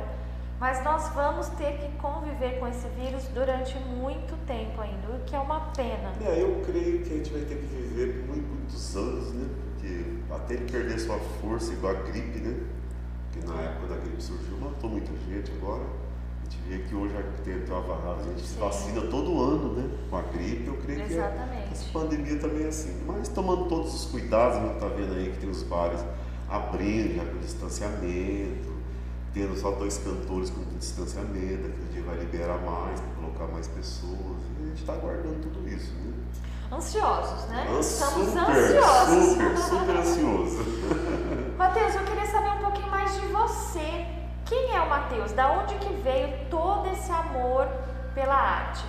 mas 0.59 0.83
nós 0.85 1.09
vamos 1.11 1.49
ter 1.51 1.79
que 1.79 1.89
conviver 1.99 2.59
com 2.59 2.67
esse 2.67 2.87
vírus 2.89 3.25
durante 3.29 3.77
muito 3.79 4.37
tempo 4.47 4.81
ainda, 4.81 5.09
o 5.09 5.21
que 5.25 5.37
é 5.37 5.39
uma 5.39 5.73
pena. 5.73 6.13
É, 6.21 6.43
eu 6.43 6.63
creio 6.65 7.03
que 7.03 7.15
a 7.15 7.17
gente 7.17 7.33
vai 7.33 7.43
ter 7.43 7.57
que 7.57 7.67
viver 7.67 8.25
por 8.27 8.37
muitos 8.37 8.97
anos, 8.97 9.33
né? 9.35 9.49
Porque 9.65 10.05
até 10.33 10.55
ele 10.55 10.71
perder 10.71 10.99
sua 10.99 11.19
força, 11.41 11.73
igual 11.73 11.97
a 11.97 12.01
gripe, 12.01 12.39
né? 12.39 12.61
Que 13.33 13.47
na 13.47 13.61
época 13.61 13.89
da 13.89 13.97
gripe 13.97 14.23
surgiu, 14.23 14.57
matou 14.59 14.91
muita 14.91 15.13
gente 15.29 15.53
agora. 15.53 15.85
A 16.53 16.55
gente 16.55 16.69
vê 16.69 16.79
que 16.89 16.95
hoje 16.95 17.15
a, 17.17 17.21
a 17.21 18.23
gente 18.23 18.47
se 18.47 18.59
vacina 18.59 19.01
todo 19.03 19.43
ano, 19.43 19.73
né? 19.75 19.99
Com 20.11 20.17
a 20.17 20.23
gripe, 20.23 20.67
eu 20.67 20.77
creio 20.77 21.03
Exatamente. 21.03 21.69
que 21.69 21.73
essa 21.73 21.93
pandemia 21.93 22.39
também 22.39 22.65
é 22.65 22.69
assim. 22.69 23.03
Mas 23.07 23.29
tomando 23.29 23.67
todos 23.69 23.95
os 23.95 24.11
cuidados, 24.11 24.59
a 24.59 24.61
gente 24.61 24.75
está 24.75 24.89
vendo 24.89 25.15
aí 25.15 25.31
que 25.31 25.39
tem 25.39 25.49
os 25.49 25.63
bares 25.63 26.01
abrindo 26.49 27.17
já 27.17 27.25
com 27.25 27.39
distanciamento, 27.39 28.73
tendo 29.33 29.57
só 29.57 29.71
dois 29.71 29.97
cantores 29.99 30.51
com 30.51 30.63
distanciamento, 30.79 31.69
aquele 31.69 31.89
dia 31.93 32.03
vai 32.03 32.19
liberar 32.19 32.59
mais, 32.59 33.03
colocar 33.17 33.47
mais 33.51 33.67
pessoas. 33.69 34.43
E 34.61 34.63
a 34.63 34.67
gente 34.67 34.81
está 34.81 34.93
aguardando 34.93 35.41
tudo 35.41 35.67
isso, 35.67 35.93
né? 35.95 36.13
Ansiosos, 36.71 37.49
né? 37.49 37.67
Estamos 37.81 38.29
super, 38.29 38.41
ansiosos. 38.41 39.25
Super, 39.25 39.59
super 39.59 39.97
ansioso. 40.01 40.65
Matheus, 41.57 41.95
eu 41.95 42.05
queria 42.05 42.27
saber 42.27 42.51
um 42.51 42.63
pouquinho 42.63 42.91
mais 42.91 43.15
de 43.15 43.27
você. 43.27 44.22
Quem 44.53 44.77
é 44.77 44.81
o 44.83 44.87
Matheus? 44.91 45.33
Da 45.33 45.51
onde 45.51 45.75
que 45.77 45.91
veio 46.05 46.29
todo 46.51 46.87
esse 46.93 47.11
amor 47.11 47.67
pela 48.15 48.35
arte? 48.35 48.85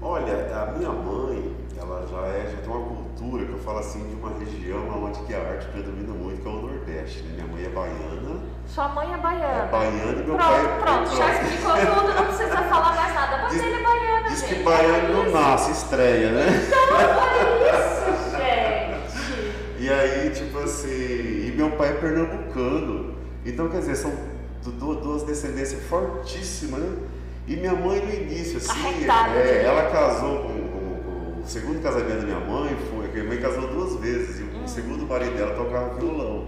Olha, 0.00 0.32
a 0.54 0.66
minha 0.78 0.90
mãe, 0.90 1.56
ela 1.76 2.06
já 2.06 2.18
é, 2.28 2.48
já 2.52 2.58
tem 2.62 2.70
uma 2.72 2.86
cultura 2.86 3.44
que 3.44 3.50
eu 3.50 3.58
falo 3.58 3.78
assim 3.80 4.08
de 4.08 4.14
uma 4.14 4.30
região 4.38 5.04
onde 5.04 5.18
que 5.24 5.34
a 5.34 5.38
arte 5.40 5.66
predomina 5.72 6.14
muito, 6.14 6.40
que 6.40 6.46
é 6.46 6.50
o 6.52 6.54
Nordeste. 6.54 7.22
Né? 7.24 7.32
Minha 7.42 7.46
mãe 7.48 7.64
é 7.64 7.68
baiana. 7.70 8.40
Sua 8.64 8.88
mãe 8.90 9.12
é 9.12 9.16
baiana. 9.16 9.64
É 9.64 9.68
baiana 9.72 10.12
e 10.12 10.24
meu 10.24 10.36
pronto, 10.36 10.38
pai 10.38 10.64
é 10.64 10.80
Pronto, 10.80 11.16
já 11.16 11.32
explicou 11.32 11.72
tudo, 11.72 12.14
não 12.14 12.24
precisa 12.26 12.56
falar 12.62 12.94
mais 12.94 13.14
nada. 13.14 13.38
Mas 13.42 13.52
Diz- 13.54 13.62
ele 13.64 13.74
é 13.74 13.82
baiano, 13.82 14.28
Diz 14.28 14.40
gente. 14.40 14.54
que 14.54 14.62
baiano 14.62 15.12
não 15.14 15.22
Isso. 15.24 15.32
nasce, 15.32 15.70
estreia, 15.72 16.30
né? 16.30 16.46
Então, 16.68 16.96
olha 16.96 17.74
isso, 17.74 18.36
gente. 18.36 19.52
E 19.82 19.90
aí, 19.92 20.30
tipo 20.30 20.60
assim, 20.60 21.48
e 21.48 21.52
meu 21.56 21.72
pai 21.72 21.88
é 21.88 21.94
pernambucano. 21.94 23.16
Então, 23.44 23.68
quer 23.68 23.78
dizer, 23.78 23.96
são 23.96 24.12
du- 24.64 24.72
du- 24.72 24.94
duas 24.96 25.22
descendências 25.24 25.82
fortíssimas, 25.84 26.80
né? 26.80 26.96
E 27.46 27.56
minha 27.56 27.72
mãe 27.74 28.00
no 28.00 28.12
início, 28.12 28.58
assim, 28.58 29.04
é, 29.36 29.64
ela 29.64 29.90
casou 29.90 30.38
com, 30.38 30.48
com- 30.48 31.02
com- 31.34 31.40
o 31.40 31.44
segundo 31.46 31.82
casamento 31.82 32.20
da 32.20 32.26
minha 32.26 32.38
mãe, 32.40 32.76
foi 32.90 33.08
minha 33.08 33.24
mãe 33.24 33.38
casou 33.40 33.66
duas 33.68 33.96
vezes, 33.96 34.38
e 34.40 34.42
Hum. 34.44 34.62
o 34.64 34.68
segundo 34.68 35.06
marido 35.06 35.36
dela 35.36 35.54
tocava 35.54 35.94
violão. 35.98 36.46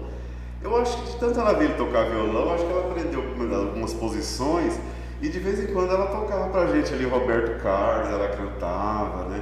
Eu 0.63 0.75
acho 0.77 0.97
que 1.03 1.11
de 1.11 1.17
tanto 1.19 1.39
ela 1.39 1.53
ver 1.53 1.65
ele 1.65 1.73
tocar 1.75 2.09
violão, 2.09 2.53
acho 2.53 2.65
que 2.65 2.71
ela 2.71 2.89
aprendeu 2.89 3.21
algumas 3.59 3.93
posições 3.93 4.79
e 5.21 5.29
de 5.29 5.37
vez 5.39 5.59
em 5.59 5.67
quando 5.73 5.91
ela 5.93 6.07
tocava 6.07 6.49
pra 6.49 6.67
gente 6.67 6.93
ali, 6.93 7.05
Roberto 7.05 7.61
Carlos, 7.61 8.09
ela 8.09 8.29
cantava, 8.29 9.25
né? 9.29 9.41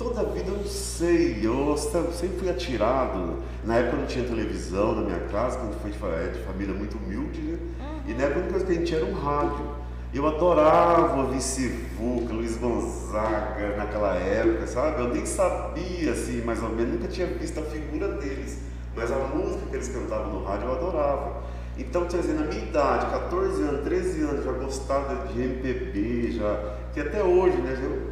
Toda 0.00 0.22
a 0.22 0.24
vida 0.24 0.50
eu 0.50 0.56
não 0.56 0.64
sei, 0.64 1.40
eu 1.44 1.76
sempre 1.76 2.38
fui 2.38 2.48
atirado. 2.48 3.36
Na 3.62 3.76
época 3.76 3.98
não 3.98 4.06
tinha 4.06 4.24
televisão 4.24 4.94
na 4.94 5.02
minha 5.02 5.20
casa, 5.30 5.60
gente 5.84 5.98
foi 5.98 6.08
é, 6.08 6.28
de 6.28 6.38
família 6.38 6.72
muito 6.72 6.96
humilde, 6.96 7.38
né? 7.42 7.58
E 8.06 8.14
na 8.14 8.22
época 8.22 8.38
a 8.38 8.42
única 8.44 8.50
coisa 8.52 8.64
que 8.64 8.72
a 8.72 8.74
gente 8.76 8.86
tinha 8.86 9.00
era 9.00 9.06
um 9.06 9.12
rádio. 9.12 9.60
Eu 10.14 10.26
adorava 10.26 11.20
ouvir 11.20 11.42
Sivuca, 11.42 12.32
Luiz 12.32 12.56
Gonzaga 12.56 13.76
naquela 13.76 14.14
época, 14.14 14.66
sabe? 14.66 15.02
Eu 15.02 15.12
nem 15.12 15.26
sabia, 15.26 16.12
assim, 16.12 16.40
mais 16.46 16.62
ou 16.62 16.70
menos, 16.70 16.94
nunca 16.94 17.08
tinha 17.08 17.26
visto 17.26 17.60
a 17.60 17.62
figura 17.64 18.08
deles. 18.12 18.58
Mas 18.96 19.12
a 19.12 19.18
música 19.18 19.66
que 19.68 19.76
eles 19.76 19.88
cantavam 19.88 20.32
no 20.32 20.44
rádio 20.46 20.66
eu 20.66 20.72
adorava. 20.76 21.42
Então, 21.76 22.06
quer 22.06 22.22
dizer, 22.22 22.32
na 22.32 22.46
minha 22.46 22.62
idade, 22.62 23.04
14 23.04 23.62
anos, 23.64 23.84
13 23.84 24.22
anos, 24.22 24.44
já 24.46 24.52
gostava 24.52 25.26
de 25.26 25.42
MPB, 25.42 26.32
já. 26.32 26.74
Que 26.94 27.00
até 27.00 27.22
hoje, 27.22 27.58
né? 27.58 27.78
Eu, 27.82 28.09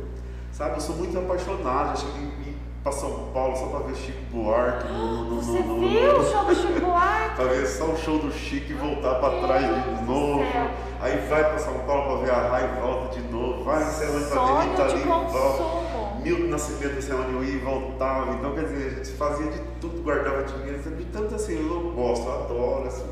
sabe, 0.59 0.75
eu 0.75 0.81
sou 0.81 0.97
muito 0.97 1.17
apaixonado, 1.17 2.01
cheguei 2.01 2.23
em- 2.25 2.59
para 2.83 2.91
São 2.93 3.31
Paulo 3.33 3.57
só 3.57 3.67
para 3.67 3.87
ver 3.87 3.95
Chico 3.97 4.19
Buarque. 4.33 4.89
No, 4.93 4.99
no, 5.25 5.25
no, 5.37 5.43
Você 5.43 5.59
no- 5.61 5.77
no- 5.77 5.89
viu 5.89 6.19
o 6.19 6.25
show 6.25 6.45
do 6.45 6.55
Chico 6.55 6.81
Buarque? 6.81 7.37
Pra 7.37 7.45
ver 7.45 7.67
só 7.67 7.85
o 7.87 7.97
show 7.97 8.19
do 8.19 8.31
Chico 8.33 8.73
e 8.73 8.75
voltar 8.75 9.15
pra 9.17 9.31
Meu 9.31 9.43
trás 9.43 9.63
de 9.67 10.05
novo. 10.05 10.39
céu. 10.53 10.71
Aí 11.01 11.17
vai 11.29 11.45
pra 11.45 11.59
São 11.59 11.75
Paulo 11.81 12.19
pra 12.19 12.25
ver 12.27 12.31
a 12.33 12.49
Rai 12.49 12.65
e 12.77 12.81
volta 12.81 13.15
de 13.15 13.29
novo. 13.33 13.63
Vai 13.65 13.85
não 13.85 13.91
sei 13.93 14.09
onde 14.09 14.25
pra 14.27 14.43
ver 14.85 14.95
Lee 14.95 15.03
e 15.03 15.07
volta. 15.07 16.19
Milton 16.23 16.45
Nascimento, 16.49 16.95
não 16.95 17.03
sei 17.03 17.15
onde 17.15 17.33
eu 17.35 17.45
ia 17.45 17.55
e 17.55 17.59
voltava. 17.59 18.33
Então, 18.35 18.53
quer 18.55 18.65
dizer, 18.65 18.87
a 18.87 18.91
gente 19.05 19.13
fazia 19.17 19.47
de 19.51 19.59
tudo, 19.81 20.03
guardava 20.03 20.43
dinheiro. 20.43 20.79
De 20.79 21.05
tanto 21.07 21.35
assim, 21.35 21.57
eu 21.69 21.93
gosto, 21.93 22.27
eu 22.27 22.33
adoro 22.45 22.87
assim, 22.89 23.05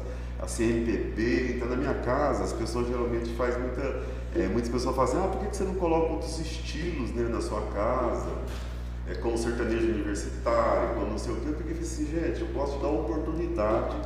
assim, 0.43 0.65
MPB. 0.71 1.55
Então, 1.57 1.69
na 1.69 1.77
minha 1.77 1.95
casa, 1.95 2.43
as 2.45 2.53
pessoas 2.53 2.87
geralmente 2.89 3.33
fazem 3.35 3.61
muita. 3.61 4.03
É, 4.41 4.49
muitas 4.49 4.71
pessoas 4.71 4.95
falam 4.95 5.11
assim: 5.11 5.21
ah, 5.25 5.29
por 5.29 5.47
que 5.47 5.57
você 5.57 5.65
não 5.65 5.75
coloca 5.75 6.13
outros 6.13 6.39
estilos 6.39 7.11
né, 7.13 7.29
na 7.29 7.41
sua 7.41 7.63
casa? 7.73 8.31
é, 9.09 9.15
como 9.15 9.39
sertanejo 9.39 9.89
universitário, 9.89 10.95
como 10.95 11.07
não 11.07 11.19
sei 11.19 11.33
o 11.33 11.37
que, 11.37 11.53
porque 11.53 11.73
eu 11.73 11.79
assim, 11.79 12.07
gente, 12.07 12.41
eu 12.41 12.49
posso 12.49 12.79
dar 12.79 12.89
oportunidade 12.89 13.97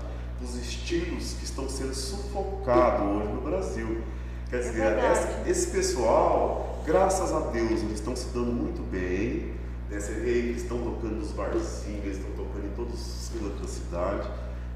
dos 0.41 0.57
estilos 0.57 1.35
que 1.35 1.45
estão 1.45 1.69
sendo 1.69 1.95
sufocados 1.95 3.07
hoje 3.07 3.33
no 3.33 3.41
Brasil. 3.41 4.03
Quer 4.49 4.59
dizer, 4.59 4.73
verdade. 4.73 5.19
esse, 5.43 5.51
esse 5.51 5.71
pessoal, 5.71 6.83
graças 6.85 7.33
a 7.33 7.41
Deus, 7.41 7.83
eles 7.83 7.95
estão 7.95 8.15
se 8.15 8.27
dando 8.29 8.53
muito 8.53 8.83
bem. 8.91 9.55
Né? 9.89 10.01
Você 10.01 10.13
vê 10.13 10.31
eles 10.31 10.63
estão 10.63 10.79
tocando 10.79 11.17
nos 11.17 11.33
barzinhos, 11.33 12.05
eles 12.05 12.19
estão 12.19 12.33
tocando 12.33 12.67
em 12.67 12.75
todos 12.75 12.95
os 12.95 13.29
cantos 13.29 13.61
da 13.61 13.69
cidade. 13.69 14.29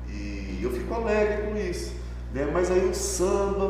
E 0.08 0.60
eu 0.62 0.70
fico 0.70 0.94
alegre 0.94 1.48
com 1.48 1.56
isso. 1.56 1.92
Né? 2.32 2.48
Mas 2.52 2.70
aí 2.70 2.88
o 2.88 2.94
samba, 2.94 3.68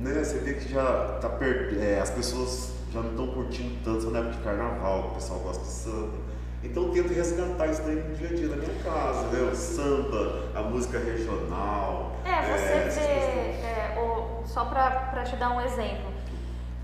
né? 0.00 0.24
Você 0.24 0.38
vê 0.38 0.54
que 0.54 0.72
já 0.72 1.18
tá 1.20 1.28
per... 1.28 1.76
é, 1.80 2.00
as 2.00 2.10
pessoas 2.10 2.72
já 2.92 3.00
não 3.00 3.10
estão 3.10 3.26
curtindo 3.28 3.76
tanto 3.84 4.10
na 4.10 4.18
época 4.18 4.34
de 4.36 4.42
carnaval, 4.42 5.00
o 5.00 5.14
pessoal 5.14 5.38
gosta 5.40 5.62
de 5.62 5.70
samba. 5.70 6.18
Então 6.62 6.82
eu 6.84 6.90
tento 6.92 7.14
resgatar 7.14 7.68
isso 7.68 7.82
daí 7.82 7.94
no 7.96 8.14
dia 8.16 8.28
a 8.28 8.34
dia 8.34 8.48
da 8.48 8.56
minha 8.56 8.82
casa, 8.82 9.22
né? 9.28 9.50
O 9.50 9.54
samba, 9.54 10.42
a 10.54 10.62
música 10.62 10.98
regional. 10.98 12.12
É, 12.24 12.42
você 12.42 12.72
essas 12.88 13.02
vê, 13.06 13.12
é, 13.12 13.98
o- 13.98 14.46
só 14.46 14.64
para 14.66 15.22
te 15.24 15.36
dar 15.36 15.50
um 15.50 15.60
exemplo, 15.60 16.10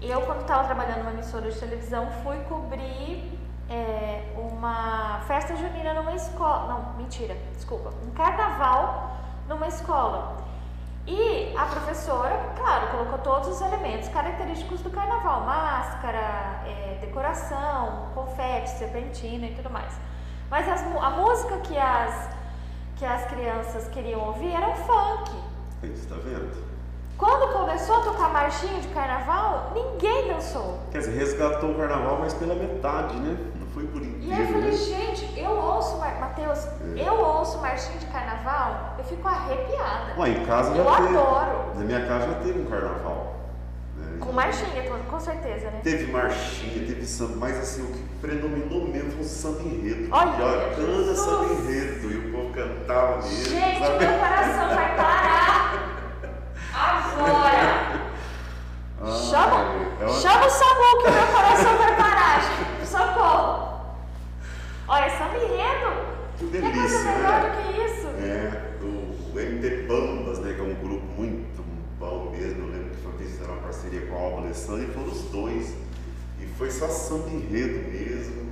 eu 0.00 0.20
quando 0.22 0.42
estava 0.42 0.64
trabalhando 0.64 0.98
numa 0.98 1.10
emissora 1.12 1.50
de 1.50 1.58
televisão 1.58 2.08
fui 2.22 2.36
cobrir 2.48 3.38
é, 3.68 4.32
uma 4.36 5.20
festa 5.26 5.56
junina 5.56 5.92
numa 5.94 6.14
escola, 6.14 6.68
não, 6.68 6.94
mentira, 7.02 7.36
desculpa, 7.54 7.90
um 8.06 8.10
carnaval 8.12 9.16
numa 9.48 9.66
escola. 9.66 10.36
E 11.06 11.54
a 11.56 11.66
professora, 11.66 12.52
claro, 12.56 12.88
colocou 12.88 13.18
todos 13.18 13.48
os 13.48 13.60
elementos 13.60 14.08
característicos 14.08 14.80
do 14.82 14.90
carnaval, 14.90 15.42
máscara, 15.42 16.62
é, 16.66 16.98
decoração, 17.00 18.08
confete, 18.12 18.70
serpentina 18.70 19.46
e 19.46 19.54
tudo 19.54 19.70
mais. 19.70 19.92
Mas 20.50 20.68
as 20.68 20.82
a 20.82 21.10
música 21.10 21.58
que 21.58 21.78
as, 21.78 22.28
que 22.96 23.04
as 23.04 23.24
crianças 23.26 23.86
queriam 23.88 24.20
ouvir 24.20 24.52
era 24.52 24.68
um 24.68 24.74
funk. 24.74 25.30
Aí, 25.82 25.90
Você 25.90 26.08
tá 26.08 26.16
vendo? 26.16 26.66
Quando 27.16 27.52
começou 27.52 27.96
a 27.96 28.00
tocar 28.00 28.28
marchinha 28.30 28.80
de 28.80 28.88
carnaval, 28.88 29.72
ninguém 29.74 30.28
dançou. 30.28 30.80
Quer 30.90 30.98
dizer, 30.98 31.16
resgatou 31.16 31.70
o 31.70 31.74
carnaval, 31.76 32.18
mas 32.18 32.34
pela 32.34 32.54
metade, 32.54 33.14
né? 33.16 33.38
Não 33.58 33.66
foi 33.68 33.86
por 33.86 34.02
E 34.26 34.32
aí 34.32 34.40
eu 34.40 34.46
falei, 34.48 34.70
né? 34.70 34.76
gente, 34.76 35.38
eu 35.40 35.50
ouço, 35.50 35.96
Matheus, 35.98 36.66
eu 36.96 37.14
ouço 37.14 37.58
marchinha 37.58 37.98
de 37.98 38.06
carnaval, 38.06 38.96
eu 38.98 39.04
fico 39.04 39.26
arrepiada. 39.28 40.18
Ué, 40.18 40.30
em 40.30 40.44
casa 40.44 40.74
já 40.74 40.82
Eu 40.82 40.84
teve. 40.96 41.16
adoro. 41.16 41.72
Na 41.76 41.84
minha 41.84 42.06
casa 42.06 42.26
já 42.26 42.34
teve 42.40 42.60
um 42.60 42.64
carnaval. 42.66 43.36
né? 43.96 44.18
Com 44.20 44.32
marchinha, 44.32 44.82
com- 44.90 45.04
com 45.10 45.20
certeza, 45.20 45.70
né? 45.70 45.80
Teve 45.84 46.10
marchinha, 46.10 46.86
teve 46.86 47.06
samba, 47.06 47.36
mas 47.36 47.56
assim, 47.58 47.82
o 47.82 47.86
que 47.92 48.02
predominou 48.20 48.88
mesmo 48.88 49.12
foi 49.12 49.20
o 49.20 49.24
samba 49.24 49.62
enredo. 49.62 50.08
Olha, 50.10 50.30
Bacana 50.32 50.74
Jesus! 50.74 51.18
samba 51.20 51.44
enredo. 51.52 52.10
E 52.10 52.16
o 52.16 52.32
povo 52.32 52.52
cantava 52.52 53.16
mesmo. 53.18 53.44
Gente, 53.44 53.78
sabe? 53.78 54.04
meu 54.04 54.18
coração 54.18 54.74
vai 54.74 54.96
parar 54.96 55.88
agora. 56.74 58.06
Ah, 58.98 59.12
Chama, 59.12 59.56
é 60.00 60.04
uma- 60.04 60.14
chama 60.14 60.46
o 60.46 60.50
SAMU 60.50 61.02
que 61.02 61.10
delícia, 66.60 66.98
melhor 67.02 67.42
né? 67.42 67.50
do 67.50 67.56
que 67.56 67.84
isso? 67.84 68.06
É, 68.06 68.62
o, 68.82 69.38
MT 69.38 69.82
Bambas, 69.86 70.38
né, 70.40 70.54
que 70.54 70.60
é 70.60 70.64
um 70.64 70.74
grupo 70.74 71.06
muito 71.16 71.62
bom 71.98 72.30
mesmo. 72.30 72.66
Eu 72.66 72.72
lembro 72.72 72.90
que 72.90 72.96
foi 73.02 73.12
fizeram 73.26 73.52
uma 73.54 73.62
parceria 73.62 74.00
com 74.06 74.14
a 74.16 74.20
Alba 74.20 74.38
Alessandra 74.42 74.84
e 74.84 74.86
foram 74.88 75.06
os 75.08 75.22
dois. 75.30 75.74
E 76.40 76.46
foi 76.58 76.70
só 76.70 76.88
samba 76.88 77.28
enredo 77.30 77.90
mesmo. 77.90 78.46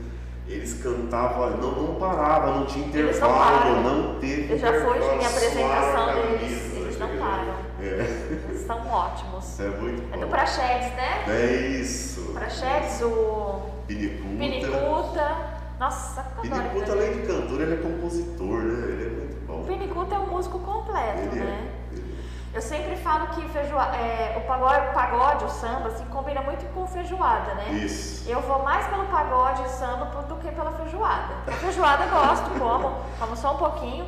Eles 0.46 0.74
cantavam, 0.82 1.56
não, 1.56 1.70
não 1.72 1.94
parava, 1.94 2.52
não 2.58 2.66
tinha 2.66 2.86
não 2.86 2.90
intervalo, 2.90 3.34
param. 3.34 3.82
não 3.82 4.20
teve 4.20 4.52
Eu 4.52 4.58
já 4.58 4.72
fui 4.74 4.98
em 4.98 5.24
apresentação 5.24 6.06
deles, 6.14 6.40
camisa, 6.40 6.76
eles 6.80 6.98
não 6.98 7.08
param. 7.16 7.54
É, 7.80 7.84
Eles 8.50 8.66
são 8.66 8.86
ótimos. 8.86 9.58
é 9.60 9.68
muito 9.68 10.02
É 10.12 10.16
bom. 10.16 10.20
do 10.20 10.26
Praxedes, 10.28 10.88
né? 10.96 11.24
É 11.28 11.66
isso. 11.80 12.30
Praxedes, 12.34 13.00
o 13.02 13.62
Pinicuta. 13.86 14.28
Pinicuta. 14.38 15.53
Nossa, 15.78 16.24
ele. 16.42 16.54
além 16.54 17.12
de 17.12 17.26
cantor, 17.26 17.60
ele 17.60 17.74
é 17.74 17.76
compositor, 17.76 18.58
né? 18.62 18.84
Ele 18.84 19.06
é 19.06 19.10
muito 19.10 19.46
bom. 19.46 19.60
O 19.60 19.64
Pinicuta 19.64 20.14
é 20.14 20.18
um 20.18 20.26
músico 20.26 20.58
completo, 20.60 21.20
Ele 21.20 21.40
né? 21.40 21.70
é. 21.80 21.84
Eu 22.54 22.62
sempre 22.62 22.94
falo 22.94 23.26
que 23.28 23.48
feijoa, 23.48 23.82
é, 23.96 24.38
o 24.38 24.46
pagode, 24.46 24.88
o 24.88 24.92
pagode, 24.92 25.44
o 25.44 25.48
samba, 25.48 25.88
assim, 25.88 26.04
combina 26.04 26.40
muito 26.40 26.64
com 26.72 26.86
feijoada, 26.86 27.50
é. 27.50 27.54
né? 27.56 27.70
Isso. 27.84 28.30
Eu 28.30 28.40
vou 28.42 28.62
mais 28.62 28.86
pelo 28.86 29.04
pagode 29.06 29.62
e 29.64 29.68
samba 29.70 30.04
do 30.28 30.36
que 30.36 30.52
pela 30.52 30.70
feijoada. 30.70 31.34
A 31.48 31.50
feijoada 31.50 32.04
eu 32.04 32.10
gosto, 32.10 32.50
como, 32.56 32.96
como 33.18 33.36
só 33.36 33.54
um 33.54 33.58
pouquinho. 33.58 34.06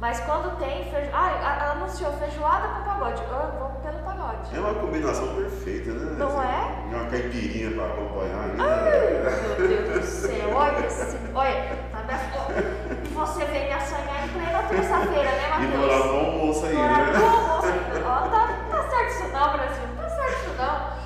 Mas 0.00 0.20
quando 0.20 0.58
tem 0.58 0.84
feijoada. 0.90 1.36
Ah, 1.42 1.72
anunciou 1.72 2.12
feijoada 2.14 2.68
com 2.68 2.84
pagode. 2.84 3.22
Eu 3.22 3.58
vou 3.58 3.70
pelo 3.82 3.98
pagode. 4.00 4.54
É 4.54 4.60
uma 4.60 4.74
combinação 4.74 5.34
perfeita, 5.34 5.92
né? 5.92 6.16
Não 6.18 6.42
é? 6.42 6.94
Uma 6.94 7.06
caipirinha 7.06 7.70
para 7.70 7.86
acompanhar 7.86 8.55
olha 11.36 11.76
tá 11.92 12.02
me 12.02 13.08
E 13.08 13.14
você 13.14 13.44
vem 13.44 13.66
me 13.66 13.72
assanhar 13.72 14.24
em 14.24 14.28
plena 14.28 14.62
terça-feira, 14.68 15.30
né, 15.30 15.46
E 15.46 15.50
Matheus? 15.50 15.74
no 15.74 15.84
horário 15.84 16.08
do 16.08 16.16
almoço 16.18 16.66
aí, 16.66 16.74
No 16.74 16.84
horário 16.84 17.06
do 17.12 17.18
né? 17.18 17.26
almoço 17.26 17.66
ainda. 17.66 18.08
Ó, 18.08 18.28
tá, 18.28 18.48
tá 18.70 18.88
certo 18.90 19.10
isso 19.10 19.28
não, 19.32 19.52
Brasil. 19.52 19.82
Não 19.88 19.96
tá 20.02 20.08
certo 20.08 20.32
isso 20.32 20.54
não. 20.58 20.96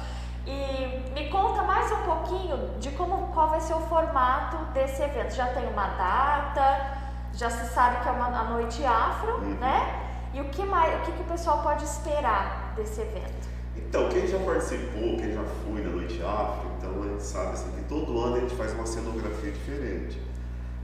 E 0.46 1.10
me 1.14 1.28
conta 1.28 1.62
mais 1.62 1.92
um 1.92 2.02
pouquinho 2.02 2.70
de 2.78 2.90
como, 2.92 3.28
qual 3.34 3.48
vai 3.50 3.60
ser 3.60 3.74
o 3.74 3.80
formato 3.82 4.56
desse 4.72 5.02
evento. 5.02 5.34
Já 5.34 5.46
tem 5.48 5.66
uma 5.68 5.86
data, 5.88 6.98
já 7.34 7.50
se 7.50 7.72
sabe 7.72 8.00
que 8.02 8.08
é 8.08 8.12
uma, 8.12 8.26
a 8.26 8.44
noite 8.44 8.84
afro, 8.84 9.34
Uhum. 9.36 9.54
né? 9.60 10.06
E 10.32 10.40
o 10.40 10.44
que 10.44 10.64
mais, 10.64 10.94
o 11.00 11.02
que, 11.04 11.12
que 11.12 11.22
o 11.22 11.24
pessoal 11.24 11.58
pode 11.62 11.84
esperar 11.84 12.72
desse 12.76 13.00
evento? 13.00 13.48
Então, 13.76 14.08
quem 14.08 14.26
já 14.28 14.38
participou, 14.38 15.16
quem 15.16 15.32
já 15.34 15.42
foi 15.42 15.82
na 15.82 15.90
Noite 15.90 16.22
Afro, 16.22 16.69
então 16.80 17.02
a 17.02 17.06
gente 17.06 17.22
sabe 17.22 17.52
assim, 17.52 17.70
que 17.72 17.84
todo 17.84 18.18
ano 18.18 18.36
a 18.36 18.40
gente 18.40 18.54
faz 18.54 18.72
uma 18.72 18.86
cenografia 18.86 19.52
diferente. 19.52 20.18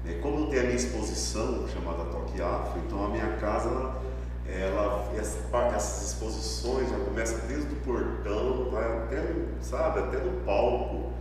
É, 0.06 0.18
como 0.20 0.48
tem 0.48 0.60
a 0.60 0.62
minha 0.62 0.76
exposição 0.76 1.66
chamada 1.66 2.04
Toque 2.04 2.40
Afro, 2.40 2.80
então 2.86 3.06
a 3.06 3.08
minha 3.08 3.36
casa, 3.38 3.96
ela, 4.46 5.12
essa, 5.16 5.38
essas 5.74 6.12
exposições 6.12 6.88
já 6.90 6.98
começam 6.98 7.40
desde 7.48 7.72
o 7.72 7.76
portão, 7.76 8.70
vai 8.70 8.98
até, 8.98 9.34
sabe, 9.60 10.00
até 10.00 10.18
no 10.18 10.40
palco. 10.42 11.12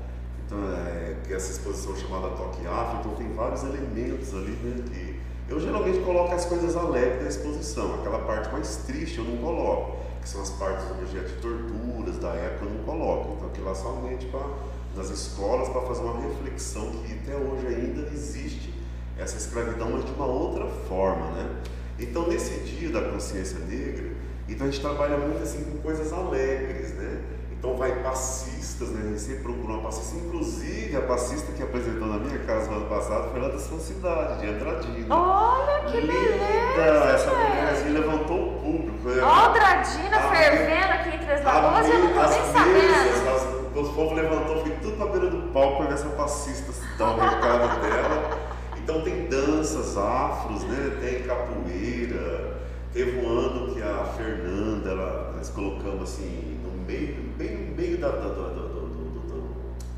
Então, 0.45 0.59
é, 0.71 1.15
que 1.25 1.33
essa 1.33 1.51
exposição 1.51 1.95
chamada 1.95 2.29
Toque 2.35 2.67
Afro, 2.67 2.99
então 2.99 3.15
tem 3.15 3.33
vários 3.33 3.63
elementos 3.63 4.31
ali, 4.35 4.51
né, 4.51 4.83
que 4.85 5.15
eu 5.47 5.59
geralmente 5.59 5.99
coloco 5.99 6.33
as 6.33 6.45
coisas 6.45 6.75
alegres 6.75 7.23
da 7.23 7.29
exposição, 7.29 7.95
aquela 7.95 8.19
parte 8.19 8.51
mais 8.51 8.77
triste 8.77 9.17
eu 9.19 9.25
não 9.25 9.37
coloco, 9.37 9.97
que 10.25 10.29
são 10.29 10.41
as 10.41 10.49
partes 10.49 10.83
do 10.87 10.93
objeto 10.95 11.27
de 11.27 11.35
torturas 11.35 12.17
da 12.17 12.29
época 12.29 12.65
não 12.65 12.83
coloco. 12.83 13.35
Então 13.37 13.47
aquilo 13.47 13.67
lá 13.67 13.75
somente 13.75 14.25
para 14.25 14.49
nas 14.95 15.09
escolas 15.09 15.69
para 15.69 15.81
fazer 15.81 16.01
uma 16.01 16.19
reflexão 16.21 16.89
que 17.05 17.13
até 17.13 17.35
hoje 17.35 17.67
ainda 17.67 18.09
existe 18.11 18.73
essa 19.19 19.37
escravidão, 19.37 19.91
mas 19.91 20.05
de 20.05 20.11
uma 20.13 20.25
outra 20.25 20.65
forma, 20.87 21.31
né? 21.31 21.61
Então, 21.99 22.27
nesse 22.27 22.59
dia 22.61 22.89
da 22.89 23.01
consciência 23.01 23.59
negra, 23.59 24.11
então 24.47 24.67
a 24.67 24.71
gente 24.71 24.81
trabalha 24.81 25.17
muito 25.17 25.43
assim 25.43 25.63
com 25.63 25.77
coisas 25.79 26.11
alegres, 26.11 26.93
né? 26.93 27.21
Então, 27.51 27.77
vai 27.77 28.03
passistas, 28.03 28.89
né? 28.89 29.01
A 29.03 29.09
gente 29.09 29.21
sempre 29.21 29.43
procura 29.43 29.73
uma 29.73 29.83
passista. 29.83 30.17
Inclusive, 30.17 30.95
a 30.95 31.01
passista 31.01 31.51
que 31.53 31.63
apresentou 31.63 32.07
na 32.07 32.17
minha 32.17 32.39
casa 32.39 32.69
no 32.69 32.77
ano 32.77 32.87
passado 32.87 33.31
foi 33.31 33.41
lá 33.41 33.49
da 33.49 33.59
sua 33.59 33.79
cidade, 33.79 34.41
de 34.41 34.47
Andradina. 34.47 35.15
Olha 35.15 35.83
que 35.85 35.99
Linda! 35.99 36.11
beleza! 36.11 37.05
Essa 37.13 37.31
mulher 37.31 37.69
assim, 37.71 37.89
levantou 37.89 38.49
o 38.49 38.61
público. 38.61 38.84
Andradina 39.11 40.17
A 40.17 40.29
fervendo 40.35 40.93
aqui 40.93 41.15
em 41.15 41.19
Três 41.19 41.43
Lagoas, 41.43 41.87
eu 41.87 41.99
não 41.99 42.07
tô 42.13 42.21
nem 42.21 42.53
sabendo. 42.53 43.29
as- 43.35 43.55
os 43.75 43.89
povos 43.93 44.15
levantou, 44.17 44.61
foi 44.61 44.71
tudo 44.81 44.97
pra 44.97 45.05
beira 45.07 45.29
do 45.29 45.51
palco 45.51 45.77
para 45.77 45.87
ver 45.87 45.93
essa 45.93 46.09
passista 46.09 46.71
dar 46.97 47.11
o 47.11 47.19
recado 47.19 47.81
dela. 47.81 48.39
Então 48.77 49.01
tem 49.01 49.27
danças 49.27 49.97
afros, 49.97 50.63
né? 50.63 50.97
tem 51.01 51.23
capoeira. 51.23 52.55
Teve 52.93 53.19
um 53.19 53.29
ano 53.29 53.73
que 53.75 53.81
a 53.81 54.05
Fernanda, 54.17 54.89
ela, 54.91 55.33
nós 55.35 55.49
colocamos 55.49 56.03
assim, 56.03 56.59
no 56.63 56.71
meio, 56.85 57.15
bem 57.37 57.57
no 57.69 57.75
meio 57.75 57.97
da- 57.97 58.09
da- 58.09 58.29
da- 58.29 58.55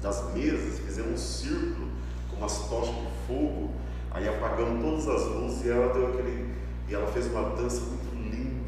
das 0.01 0.33
mesas, 0.33 0.79
fizemos 0.79 1.11
um 1.13 1.17
círculo 1.17 1.87
com 2.29 2.37
umas 2.37 2.57
tochas 2.69 2.95
de 2.95 3.07
fogo, 3.27 3.71
aí 4.11 4.27
apagamos 4.27 4.83
todas 4.83 5.07
as 5.21 5.27
luzes 5.27 5.65
e 5.65 5.69
ela 5.69 5.93
deu 5.93 6.07
aquele. 6.07 6.55
E 6.89 6.95
ela 6.95 7.05
fez 7.07 7.27
uma 7.27 7.49
dança 7.55 7.81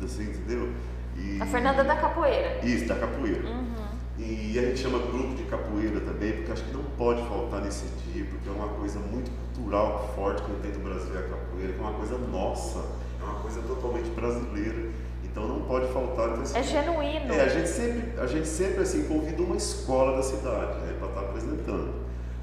assim, 0.05 0.23
entendeu? 0.23 0.69
E- 1.15 1.41
A 1.41 1.45
Fernanda 1.45 1.83
da 1.83 1.95
Capoeira. 1.95 2.59
Isso, 2.65 2.85
da 2.87 2.95
capoeira. 2.95 3.45
Uhum. 3.47 3.69
E 4.17 4.59
a 4.59 4.61
gente 4.63 4.79
chama 4.79 4.99
grupo 4.99 5.33
de 5.35 5.43
capoeira 5.43 5.99
também, 6.01 6.33
porque 6.33 6.51
acho 6.51 6.63
que 6.65 6.73
não 6.73 6.83
pode 6.97 7.21
faltar 7.27 7.61
nesse 7.61 7.85
dia, 8.11 8.25
porque 8.25 8.49
é 8.49 8.51
uma 8.51 8.67
coisa 8.67 8.99
muito 8.99 9.31
cultural, 9.31 10.11
forte 10.15 10.41
que 10.43 10.51
tem 10.61 10.71
no 10.71 10.79
Brasil 10.79 11.15
é 11.15 11.19
a 11.19 11.23
capoeira, 11.23 11.71
que 11.73 11.79
é 11.79 11.81
uma 11.81 11.93
coisa 11.93 12.17
nossa, 12.17 12.79
é 13.21 13.23
uma 13.23 13.39
coisa 13.39 13.62
totalmente 13.62 14.09
brasileira. 14.09 14.89
Então 15.23 15.47
não 15.47 15.62
pode 15.62 15.88
faltar. 15.93 16.29
Então, 16.29 16.43
É 16.55 16.63
genuíno. 16.63 17.33
é, 17.33 17.41
a 17.41 17.47
gente 17.47 17.69
sempre, 17.69 18.19
a 18.19 18.25
gente 18.27 18.47
sempre 18.47 18.81
assim, 18.81 19.03
convida 19.03 19.41
uma 19.41 19.55
escola 19.55 20.17
da 20.17 20.23
cidade 20.23 20.79
né, 20.79 20.95
para 20.99 21.07
estar 21.07 21.21
apresentando. 21.21 21.93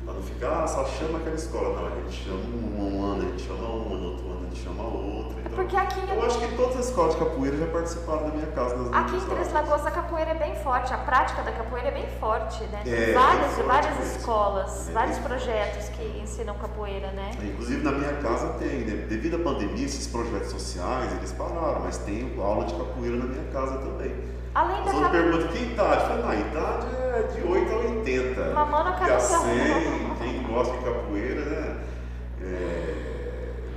Para 0.05 0.15
não 0.15 0.23
ficar, 0.23 0.63
ah, 0.63 0.67
só 0.67 0.85
chama 0.87 1.19
aquela 1.19 1.35
escola. 1.35 1.79
Não, 1.81 1.87
a 1.89 2.01
gente 2.03 2.25
chama 2.25 2.39
um, 2.39 2.97
um 2.97 3.05
ano, 3.05 3.27
a 3.27 3.31
gente 3.33 3.43
chama 3.43 3.69
uma, 3.69 4.16
chama 4.63 4.83
outra. 4.85 5.41
Então, 5.41 5.53
Porque 5.57 5.77
aqui, 5.77 6.01
eu 6.09 6.23
acho 6.27 6.39
que 6.39 6.57
todas 6.57 6.77
as 6.77 6.87
escolas 6.89 7.15
de 7.15 7.21
capoeira 7.21 7.57
já 7.57 7.67
participaram 7.67 8.23
da 8.25 8.29
minha 8.35 8.47
casa 8.49 8.77
nas 8.77 8.93
aqui 8.93 9.17
em 9.17 9.21
Três. 9.21 9.53
Lagoas 9.53 9.87
a 9.87 9.91
capoeira 9.91 10.31
é 10.33 10.35
bem 10.35 10.55
forte, 10.57 10.93
a 10.93 10.99
prática 10.99 11.43
da 11.43 11.53
capoeira 11.53 11.89
é 11.89 11.91
bem 11.93 12.07
forte, 12.21 12.63
né? 12.65 12.81
Tem 12.85 12.93
É, 12.95 13.13
várias, 13.13 13.53
forte 13.53 13.67
várias 13.67 13.99
mesmo. 13.99 14.17
escolas, 14.17 14.89
É, 14.89 14.93
vários 14.93 15.19
projetos 15.19 15.89
que 15.91 16.21
ensinam 16.23 16.55
capoeira, 16.57 17.11
né? 17.13 17.31
Inclusive 17.43 17.83
na 17.83 17.93
minha 17.93 18.13
casa 18.15 18.49
tem, 18.59 18.81
né? 18.81 19.07
Devido 19.09 19.37
à 19.37 19.39
pandemia, 19.39 19.85
esses 19.87 20.07
projetos 20.07 20.51
sociais, 20.51 21.13
eles 21.17 21.33
pararam, 21.33 21.81
mas 21.85 21.99
tem 21.99 22.35
aula 22.39 22.65
de 22.65 22.75
capoeira 22.75 23.17
na 23.17 23.25
minha 23.27 23.45
casa 23.53 23.79
também. 23.79 24.15
Além 24.55 24.85
da 24.85 24.91
capoeira. 24.91 25.11
perguntam, 25.11 25.49
que 25.49 25.63
idade? 25.65 26.01
Eu 26.03 26.07
falei, 26.09 26.23
não, 26.23 26.29
a 26.31 26.35
idade 26.37 26.87
é 26.97 27.23
de 27.35 27.47
8 27.47 27.73
a 27.73 27.77
80. 27.77 28.55
Mamando 28.55 28.89
a 28.89 28.93
Porque 28.93 29.11
cabeça. 29.11 29.37
a 29.37 29.41
100, 29.41 30.15
quem 30.19 30.43
gosta 30.45 30.77
de 30.77 30.85
capoeira, 30.85 31.45
né? 31.45 31.77
é, 32.43 32.95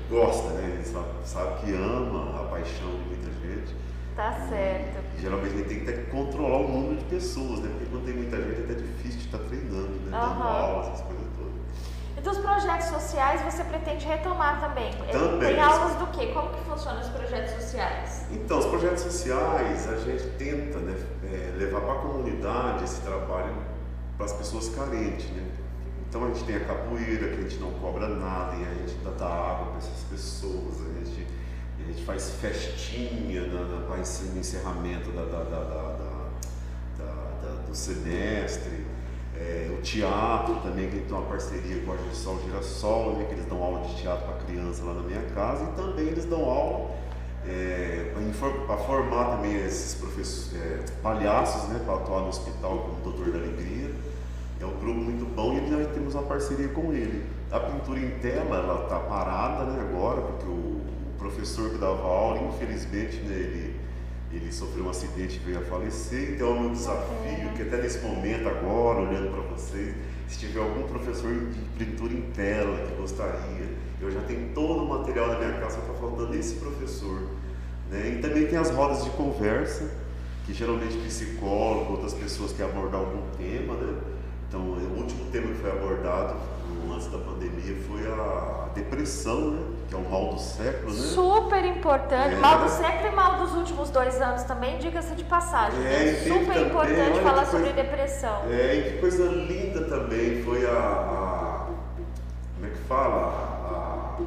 gosta, 0.10 0.50
né? 0.54 0.72
Ele 0.76 0.84
sabe, 1.30 1.62
que 1.62 1.74
ama 1.74 2.42
a 2.42 2.44
paixão 2.46 2.90
de 2.90 3.04
muita 3.10 3.32
gente. 3.40 3.76
Tá 4.16 4.34
certo. 4.50 5.00
E, 5.18 5.22
geralmente 5.22 5.54
a 5.54 5.58
gente 5.58 5.68
tem 5.68 5.80
que 5.82 5.90
até 5.90 6.02
controlar 6.12 6.58
o 6.58 6.68
número 6.68 6.98
de 6.98 7.06
pessoas, 7.06 7.60
né? 7.60 7.70
Porque 7.70 7.86
quando 7.86 8.06
tem 8.06 8.16
muita 8.16 8.38
gente 8.38 8.62
é 8.62 8.64
até 8.64 8.74
difícil 8.74 9.20
de 9.20 9.26
estar 9.26 9.38
treinando, 9.38 9.90
né? 9.90 10.12
Dando 10.12 10.16
Aham. 10.16 10.44
aula, 10.44 10.88
essas 10.88 11.02
coisas 11.02 11.26
todas. 11.38 11.54
E 12.18 12.22
dos 12.22 12.38
projetos 12.40 12.88
sociais 12.88 13.42
você 13.42 13.64
pretende 13.64 14.06
retomar 14.06 14.60
também? 14.60 14.92
Também. 15.12 15.54
Tem 15.54 15.62
aulas 15.62 15.96
do 15.96 16.08
quê? 16.08 16.28
Como 16.34 16.50
que 16.50 16.62
funcionam 16.66 17.00
os 17.00 17.10
projetos 17.10 17.52
sociais? 17.64 18.26
Então, 18.32 18.60
os 18.60 18.66
projetos 18.66 19.04
sociais, 19.04 19.88
a 19.88 19.98
gente 19.98 20.24
tenta 20.38 20.80
né, 20.80 20.98
é, 21.24 21.54
levar 21.56 21.82
para 21.82 21.94
a 21.94 22.00
comunidade 22.00 22.84
esse 22.84 23.00
trabalho 23.02 23.56
para 24.18 24.26
as 24.26 24.34
pessoas 24.34 24.68
carentes. 24.70 25.30
Né? 25.30 25.48
Então, 26.10 26.26
a 26.26 26.28
gente 26.30 26.44
tem 26.44 26.56
a 26.56 26.62
capoeira, 26.62 27.30
que 27.30 27.36
a 27.36 27.42
gente 27.42 27.58
não 27.60 27.72
cobra 27.74 28.08
nada, 28.10 28.56
e 28.56 28.64
a 28.64 28.74
gente 28.74 28.98
dá, 29.18 29.26
água 29.26 29.68
para 29.68 29.78
essas 29.78 30.04
pessoas, 30.10 30.82
a 30.82 31.06
gente, 31.06 31.28
a 31.80 31.88
gente 31.88 32.04
faz 32.04 32.32
festinha 32.42 33.46
na, 33.48 33.88
na, 33.88 34.02
esse 34.02 34.26
encerramento 34.36 35.12
da, 35.12 35.24
da, 35.26 35.44
da, 35.44 36.00
do 37.68 37.76
semestre. 37.76 38.88
É, 39.36 39.70
o 39.72 39.82
teatro 39.82 40.56
também, 40.56 40.90
que 40.90 41.00
tem 41.00 41.16
uma 41.16 41.28
parceria 41.28 41.82
com 41.84 41.94
a 41.94 41.98
Girassol 41.98 42.42
Girassol, 42.44 43.18
né, 43.18 43.26
que 43.26 43.36
eles 43.36 43.46
dão 43.46 43.62
aula 43.62 43.88
de 43.88 44.02
teatro 44.02 44.26
para 44.26 44.46
criança 44.46 44.84
lá 44.84 44.96
na 44.96 45.04
minha 45.04 45.22
casa, 45.34 45.64
e 45.64 45.76
também 45.76 46.08
eles 46.08 46.26
dão 46.26 46.44
aula 46.44 46.98
para 48.68 48.78
formar 48.78 49.38
também 49.38 49.56
esses 49.56 49.96
professores, 49.96 50.62
é, 50.62 50.86
palhaços, 51.02 51.70
né, 51.70 51.82
para 51.86 51.96
atuar 51.96 52.22
no 52.22 52.28
hospital 52.28 52.80
como 52.80 53.02
Doutor 53.02 53.32
da 53.32 53.38
Alegria. 53.38 53.89
É 54.80 54.82
um 54.82 54.86
grupo 54.86 55.00
muito 55.02 55.26
bom 55.36 55.58
e 55.58 55.70
nós 55.70 55.92
temos 55.94 56.16
uma 56.16 56.24
parceria 56.24 56.70
com 56.70 56.94
ele. 56.94 57.26
A 57.52 57.60
pintura 57.60 58.00
em 58.00 58.12
tela, 58.20 58.56
ela 58.56 58.84
está 58.84 58.98
parada 58.98 59.66
né, 59.66 59.82
agora, 59.82 60.22
porque 60.22 60.46
o, 60.46 60.80
professor 61.18 61.70
que 61.70 61.78
dava 61.78 62.02
aula, 62.02 62.48
infelizmente, 62.48 63.18
né, 63.18 63.36
ele, 63.36 63.76
ele 64.32 64.54
sofreu 64.54 64.86
um 64.86 64.90
acidente 64.90 65.36
e 65.36 65.40
veio 65.40 65.60
a 65.60 65.62
falecer. 65.64 66.32
Então, 66.36 66.48
é 66.48 66.52
o 66.52 66.62
meu 66.62 66.70
desafio, 66.70 67.50
que 67.58 67.62
até 67.62 67.76
nesse 67.82 68.00
momento 68.00 68.48
agora, 68.48 69.02
olhando 69.02 69.30
para 69.32 69.42
vocês, 69.54 69.96
se 70.30 70.40
tiver 70.40 70.62
algum 70.62 70.84
professor 70.84 71.30
de 71.30 71.60
pintura 71.78 72.14
em 72.14 72.22
tela 72.32 72.78
que 72.88 72.96
gostaria, 72.96 73.68
eu 74.00 74.10
já 74.10 74.22
tenho 74.22 74.54
todo 74.54 74.84
o 74.84 74.88
material 74.88 75.28
na 75.28 75.40
minha 75.40 75.60
casa, 75.60 75.76
só 75.76 75.82
está 75.82 75.94
faltando 75.96 76.34
esse 76.36 76.56
professor. 76.56 77.20
Né? 77.92 78.16
E 78.18 78.22
também 78.22 78.48
tem 78.48 78.58
as 78.58 78.70
rodas 78.70 79.04
de 79.04 79.10
conversa, 79.10 79.92
que 80.46 80.54
geralmente 80.54 80.96
psicólogo, 81.00 81.92
outras 81.92 82.14
pessoas 82.14 82.54
querem 82.54 82.72
abordar 82.72 83.02
algum 83.02 83.30
tema, 83.38 83.74
né? 83.74 84.19
Então, 84.50 84.62
o 84.62 84.98
último 84.98 85.26
tema 85.32 85.48
que 85.48 85.60
foi 85.62 85.72
abordado 85.72 86.36
antes 86.92 87.08
da 87.08 87.20
pandemia 87.20 87.76
foi 87.88 88.08
a 88.12 88.68
depressão, 88.74 89.52
né? 89.52 89.64
Que 89.88 89.96
é 89.96 89.98
o 89.98 90.10
mal 90.10 90.34
do 90.34 90.40
século, 90.40 90.92
né? 90.92 91.00
Super 91.00 91.66
importante. 91.66 92.34
É. 92.34 92.38
Mal 92.40 92.60
do 92.64 92.70
século 92.70 93.12
e 93.12 93.16
mal 93.16 93.36
dos 93.38 93.54
últimos 93.56 93.90
dois 93.92 94.20
anos 94.22 94.44
também, 94.44 94.78
diga-se 94.80 95.14
de 95.16 95.24
passagem. 95.24 95.80
É, 95.80 95.84
né? 95.84 96.14
teve 96.14 96.30
Super 96.34 96.46
também, 96.54 96.66
importante 96.68 97.20
falar 97.22 97.46
que 97.46 97.52
sobre 97.52 97.68
coisa- 97.74 97.84
depressão. 97.84 98.42
É, 98.50 98.76
e 98.76 98.84
que 98.92 98.98
coisa 99.00 99.24
linda 99.30 99.82
também 99.86 100.44
foi 100.44 100.66
a, 100.66 100.72
a- 100.72 101.66
como 102.56 102.66
é 102.66 102.70
que 102.70 102.78
fala? 102.88 104.18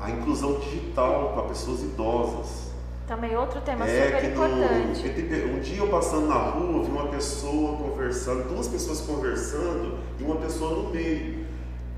A, 0.00 0.04
a 0.04 0.10
inclusão 0.10 0.58
digital 0.60 1.32
para 1.34 1.42
pessoas 1.44 1.82
idosas. 1.82 2.63
Também 3.06 3.36
outro 3.36 3.60
tema 3.60 3.86
É, 3.86 4.06
super 4.06 4.24
importante. 4.30 5.08
tem- 5.10 5.54
um 5.54 5.60
dia 5.60 5.78
eu 5.78 5.88
passando 5.88 6.26
na 6.26 6.36
rua, 6.36 6.82
vi 6.84 6.90
uma 6.90 7.08
pessoa 7.08 7.76
conversando, 7.76 8.48
duas 8.48 8.66
pessoas 8.66 9.02
conversando 9.02 9.98
e 10.18 10.22
uma 10.24 10.36
pessoa 10.36 10.70
no 10.82 10.88
meio. 10.90 11.44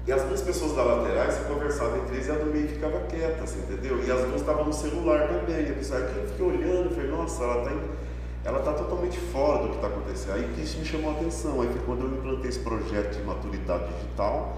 E 0.04 0.12
as 0.12 0.22
duas 0.22 0.40
pessoas 0.42 0.72
da 0.72 0.82
lateral 0.82 1.30
se 1.30 1.40
conversavam 1.44 1.98
entre 1.98 2.16
eles 2.16 2.26
e 2.26 2.30
a 2.30 2.34
do 2.34 2.46
meio 2.46 2.68
ficava 2.68 2.98
quieta, 3.00 3.44
assim, 3.44 3.60
entendeu? 3.60 3.98
E 4.04 4.10
as 4.10 4.20
duas 4.22 4.40
estavam 4.40 4.64
no 4.64 4.72
celular 4.72 5.28
também. 5.28 5.66
E 5.66 5.70
a 5.70 5.74
pessoa 5.74 6.00
aqui 6.00 6.18
eu 6.18 6.26
fiquei 6.26 6.46
olhando 6.46 6.90
falei, 6.94 7.10
nossa, 7.10 7.42
ela 7.44 7.62
está 7.62 7.72
ela 8.44 8.60
tá 8.60 8.72
totalmente 8.74 9.18
fora 9.18 9.62
do 9.64 9.68
que 9.70 9.74
está 9.76 9.88
acontecendo. 9.88 10.34
Aí 10.34 10.48
que 10.54 10.60
isso 10.62 10.78
me 10.78 10.84
chamou 10.84 11.10
a 11.10 11.14
atenção. 11.14 11.60
Aí 11.60 11.68
foi 11.68 11.82
quando 11.86 12.02
eu 12.02 12.08
implantei 12.18 12.48
esse 12.50 12.60
projeto 12.60 13.16
de 13.16 13.22
maturidade 13.24 13.84
digital 13.94 14.56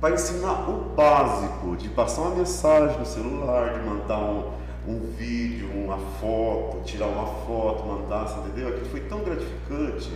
para 0.00 0.14
ensinar 0.14 0.68
o 0.68 0.90
básico, 0.94 1.76
de 1.76 1.88
passar 1.90 2.22
uma 2.22 2.34
mensagem 2.36 2.98
no 2.98 3.06
celular, 3.06 3.72
de 3.72 3.80
mandar 3.80 4.18
um, 4.18 4.52
um 4.86 5.00
vídeo, 5.16 5.68
uma 5.74 5.98
foto, 5.98 6.82
tirar 6.84 7.06
uma 7.08 7.26
foto, 7.26 7.84
mandar, 7.86 8.44
entendeu? 8.46 8.68
Aquilo 8.68 8.86
foi 8.86 9.00
tão 9.00 9.20
gratificante. 9.24 10.10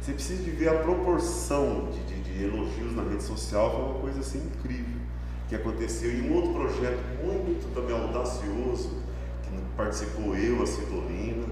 Você 0.00 0.12
precisa 0.12 0.42
de 0.42 0.50
ver 0.50 0.68
a 0.68 0.74
proporção 0.74 1.88
de, 1.92 2.00
de- 2.04 2.22
de 2.22 2.44
elogios 2.44 2.94
na 2.96 3.02
rede 3.02 3.22
social, 3.22 3.70
foi 3.70 3.80
uma 3.84 3.94
coisa 4.00 4.20
assim 4.20 4.38
incrível 4.38 5.00
que 5.48 5.54
aconteceu. 5.54 6.10
E 6.12 6.22
um 6.28 6.34
outro 6.36 6.52
projeto 6.54 6.98
muito 7.24 7.72
também 7.74 7.94
audacioso, 7.96 8.90
que 9.42 9.50
participou 9.76 10.34
eu, 10.36 10.62
a 10.62 10.66
Citolina, 10.66 11.46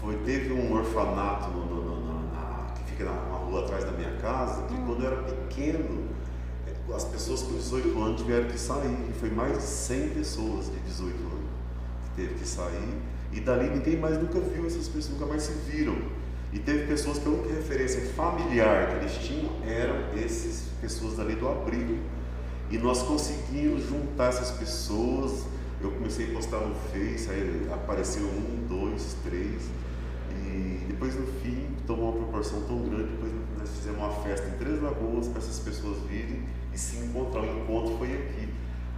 foi, 0.00 0.16
teve 0.24 0.52
um 0.52 0.72
orfanato 0.74 1.50
no, 1.50 1.64
no- 1.66 2.00
no- 2.00 2.16
fica 2.86 3.04
na, 3.04 3.12
na 3.12 3.36
rua 3.36 3.60
atrás 3.64 3.84
da 3.84 3.92
minha 3.92 4.12
casa, 4.16 4.62
que 4.62 4.74
quando 4.74 5.02
eu 5.04 5.06
era 5.12 5.22
pequeno, 5.22 6.06
é, 6.66 6.94
as 6.94 7.04
pessoas 7.04 7.42
com 7.42 7.52
18 7.54 8.02
anos 8.02 8.20
tiveram 8.20 8.46
que 8.48 8.58
sair. 8.58 8.90
E 9.10 9.12
foi 9.18 9.30
mais 9.30 9.56
de 9.58 9.62
100 9.62 10.08
pessoas 10.10 10.66
de 10.70 10.78
18 10.80 11.14
anos 11.14 11.35
que 11.35 11.35
teve 12.16 12.34
que 12.34 12.48
sair. 12.48 12.94
E 13.32 13.40
dali 13.40 13.68
ninguém 13.68 13.98
mais 13.98 14.18
nunca 14.18 14.40
viu 14.40 14.66
essas 14.66 14.88
pessoas, 14.88 15.10
nunca 15.10 15.26
mais 15.26 15.42
se 15.42 15.52
viram. 15.70 15.96
E 16.52 16.58
teve 16.58 16.86
pessoas 16.86 17.18
que 17.18 17.28
a 17.28 17.30
única 17.30 17.54
referência 17.54 18.00
familiar 18.14 18.88
que 18.88 18.94
eles 18.96 19.12
tinham 19.18 19.50
eram 19.64 19.96
essas 20.16 20.64
pessoas 20.80 21.16
dali 21.16 21.34
do 21.34 21.46
abrigo. 21.48 21.98
E 22.70 22.78
nós 22.78 23.02
conseguimos 23.02 23.86
juntar 23.86 24.28
essas 24.28 24.50
pessoas. 24.52 25.44
Eu 25.80 25.90
comecei 25.90 26.30
a 26.30 26.32
postar 26.32 26.60
no 26.60 26.74
Face, 26.74 27.28
aí 27.28 27.68
apareceram 27.70 28.26
um, 28.28 28.66
dois, 28.66 29.14
três. 29.22 29.62
E 30.34 30.86
depois 30.88 31.14
no 31.14 31.26
fim 31.42 31.66
tomou 31.86 32.12
uma 32.12 32.24
proporção 32.24 32.62
tão 32.62 32.88
grande, 32.88 33.10
depois 33.10 33.32
nós 33.58 33.68
fizemos 33.68 33.98
uma 33.98 34.10
festa 34.22 34.48
em 34.48 34.58
Três 34.58 34.80
Lagoas 34.80 35.28
para 35.28 35.38
essas 35.38 35.58
pessoas 35.58 35.98
virem 36.08 36.44
e 36.72 36.78
se 36.78 36.96
encontrar. 36.98 37.42
O 37.42 37.44
encontro 37.44 37.98
foi 37.98 38.12
aqui. 38.14 38.48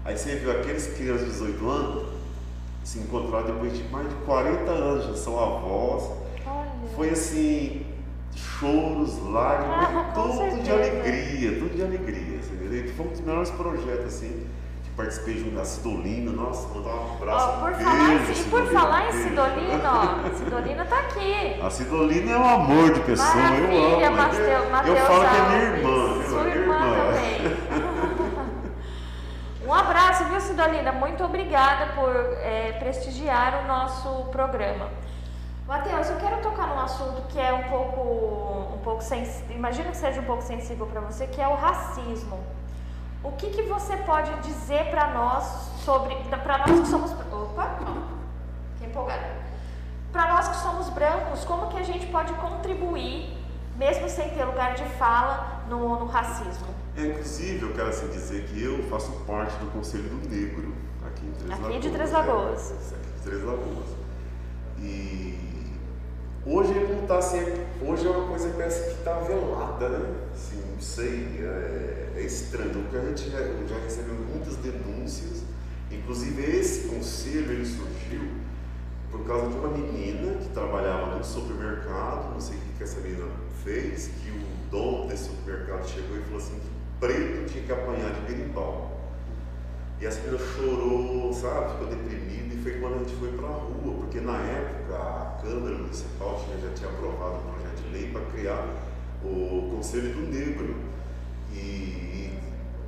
Aí 0.04 0.16
você 0.16 0.36
viu 0.36 0.52
aqueles 0.52 0.86
crianças 0.96 1.26
de 1.26 1.32
18 1.32 1.68
anos 1.68 2.17
se 2.88 3.00
encontraram 3.00 3.44
depois 3.44 3.76
de 3.76 3.84
mais 3.90 4.08
de 4.08 4.14
40 4.24 4.70
anos, 4.70 5.04
já 5.04 5.14
são 5.14 5.38
avós. 5.38 6.10
Olha. 6.46 6.70
Foi 6.96 7.10
assim, 7.10 7.84
choros, 8.34 9.22
lágrimas, 9.24 9.88
ah, 9.94 10.12
tudo 10.14 10.32
certeza. 10.38 10.62
de 10.62 10.72
alegria, 10.72 11.58
tudo 11.58 11.76
de 11.76 11.82
alegria. 11.82 12.38
Assim, 12.38 12.92
foi 12.96 13.06
um 13.06 13.10
dos 13.10 13.20
melhores 13.20 13.50
projetos 13.50 14.06
assim 14.06 14.46
participei 14.96 15.38
junto 15.38 15.54
da 15.54 15.64
Cidolina, 15.64 16.32
nossa, 16.32 16.66
mandar 16.74 16.90
um 16.90 17.14
abraço. 17.14 17.54
Oh, 17.54 17.60
por 17.60 17.70
beijo, 17.70 17.84
falar 17.84 18.10
em, 18.10 18.32
e 18.32 18.44
por 18.50 18.66
falar 18.66 19.08
em 19.08 19.12
Cidolina, 19.12 19.80
ó, 19.84 20.36
Cidolina 20.36 20.84
tá 20.86 20.98
aqui. 20.98 21.60
A 21.62 21.70
Cidolina 21.70 22.32
é 22.32 22.36
um 22.36 22.48
amor 22.48 22.92
de 22.92 23.00
pessoa, 23.02 23.32
Maravilha, 23.36 23.76
eu 23.76 24.06
amo. 24.06 24.16
Mateu, 24.16 24.70
Mateus 24.72 24.98
eu 24.98 25.06
falo 25.06 25.22
Alves. 25.22 25.30
que 25.30 25.36
é 25.36 25.48
minha 25.48 25.62
irmã. 25.62 26.28
Sua 26.28 26.48
irmã, 26.48 26.58
irmã 26.58 26.96
também. 26.96 27.87
Um 29.68 29.74
abraço, 29.74 30.24
viu, 30.24 30.40
Cidolina? 30.40 30.92
Muito 30.92 31.22
obrigada 31.22 31.92
por 31.92 32.10
é, 32.40 32.72
prestigiar 32.78 33.62
o 33.62 33.66
nosso 33.66 34.24
programa. 34.32 34.88
Matheus, 35.66 36.08
eu 36.08 36.16
quero 36.16 36.40
tocar 36.40 36.68
num 36.68 36.80
assunto 36.80 37.20
que 37.28 37.38
é 37.38 37.52
um 37.52 37.64
pouco, 37.64 38.74
um 38.74 38.78
pouco 38.78 39.02
sensível, 39.02 39.54
imagino 39.54 39.90
que 39.90 39.98
seja 39.98 40.22
um 40.22 40.24
pouco 40.24 40.42
sensível 40.42 40.86
para 40.86 41.02
você, 41.02 41.26
que 41.26 41.38
é 41.38 41.46
o 41.46 41.54
racismo. 41.54 42.40
O 43.22 43.32
que, 43.32 43.50
que 43.50 43.62
você 43.64 43.94
pode 43.98 44.34
dizer 44.40 44.86
para 44.90 45.08
nós 45.08 45.44
sobre, 45.84 46.14
para 46.14 46.58
nós 46.58 46.80
que 46.80 46.86
somos, 46.86 47.12
opa, 47.12 47.78
que 48.78 48.86
empolgada, 48.86 49.36
para 50.10 50.32
nós 50.32 50.48
que 50.48 50.56
somos 50.56 50.88
brancos, 50.88 51.44
como 51.44 51.66
que 51.66 51.76
a 51.76 51.82
gente 51.82 52.06
pode 52.06 52.32
contribuir, 52.34 53.36
mesmo 53.76 54.08
sem 54.08 54.30
ter 54.30 54.44
lugar 54.44 54.72
de 54.76 54.84
fala, 54.96 55.60
no, 55.68 55.98
no 55.98 56.06
racismo? 56.06 56.87
É, 56.98 57.06
inclusive, 57.06 57.62
eu 57.62 57.72
quero 57.74 57.90
assim 57.90 58.08
dizer 58.08 58.42
que 58.48 58.60
eu 58.60 58.82
faço 58.90 59.12
parte 59.24 59.56
do 59.58 59.70
Conselho 59.70 60.08
do 60.08 60.28
Negro 60.28 60.74
aqui 61.06 61.26
em 61.26 61.30
Três 61.30 61.52
aqui 61.52 61.62
Lagoas. 61.62 61.82
de 61.82 61.90
Três 61.90 62.10
Lagoas. 62.10 62.70
É, 62.70 62.74
aqui 62.74 63.12
de 63.14 63.22
Três 63.22 63.44
Lagoas. 63.44 63.86
E 64.80 65.38
hoje 66.44 66.72
ele 66.72 66.94
não 66.94 67.02
está 67.02 67.18
assim, 67.18 67.38
hoje 67.86 68.04
é 68.04 68.10
uma 68.10 68.26
coisa 68.26 68.50
que 68.50 68.56
parece 68.56 68.82
que 68.82 68.98
está 68.98 69.20
velada, 69.20 69.88
né? 69.90 70.14
Assim, 70.34 70.60
não 70.72 70.80
sei, 70.80 71.38
é, 71.40 72.14
é 72.16 72.20
estranho, 72.20 72.70
porque 72.72 72.96
a 72.96 73.00
gente 73.02 73.30
já, 73.30 73.38
já, 73.38 73.78
recebeu 73.80 74.14
muitas 74.14 74.56
denúncias, 74.56 75.44
inclusive 75.92 76.42
esse 76.42 76.88
conselho 76.88 77.52
ele 77.52 77.64
surgiu 77.64 78.28
por 79.08 79.24
causa 79.24 79.50
de 79.50 79.56
uma 79.56 79.68
menina 79.68 80.32
que 80.38 80.48
trabalhava 80.48 81.14
no 81.16 81.22
supermercado, 81.22 82.32
não 82.32 82.40
sei 82.40 82.56
o 82.56 82.60
que, 82.60 82.72
que 82.78 82.82
essa 82.82 82.98
menina 83.00 83.26
fez, 83.62 84.10
que 84.20 84.30
o 84.30 84.68
dono 84.68 85.06
desse 85.06 85.28
supermercado 85.28 85.86
chegou 85.86 86.16
e 86.16 86.22
falou 86.22 86.38
assim 86.38 86.58
preto 87.00 87.50
tinha 87.50 87.64
que 87.64 87.72
apanhar 87.72 88.12
de 88.12 88.20
berimbau. 88.32 88.98
E 90.00 90.06
essa 90.06 90.20
menina 90.20 90.38
chorou, 90.38 91.32
sabe, 91.32 91.72
ficou 91.72 91.86
deprimida, 91.88 92.54
e 92.54 92.60
foi 92.62 92.72
quando 92.80 92.94
a 92.94 92.98
gente 92.98 93.16
foi 93.16 93.32
para 93.32 93.48
a 93.48 93.52
rua, 93.52 93.94
porque 93.98 94.20
na 94.20 94.36
época 94.36 94.94
a 94.94 95.42
Câmara 95.42 95.74
Municipal 95.76 96.44
tinha, 96.44 96.68
já 96.68 96.74
tinha 96.74 96.90
aprovado 96.90 97.38
um 97.38 97.52
projeto 97.52 97.82
de 97.82 97.92
lei 97.92 98.10
para 98.12 98.20
criar 98.32 98.64
o 99.24 99.70
Conselho 99.74 100.14
do 100.14 100.32
Negro. 100.32 100.76
E 101.52 102.30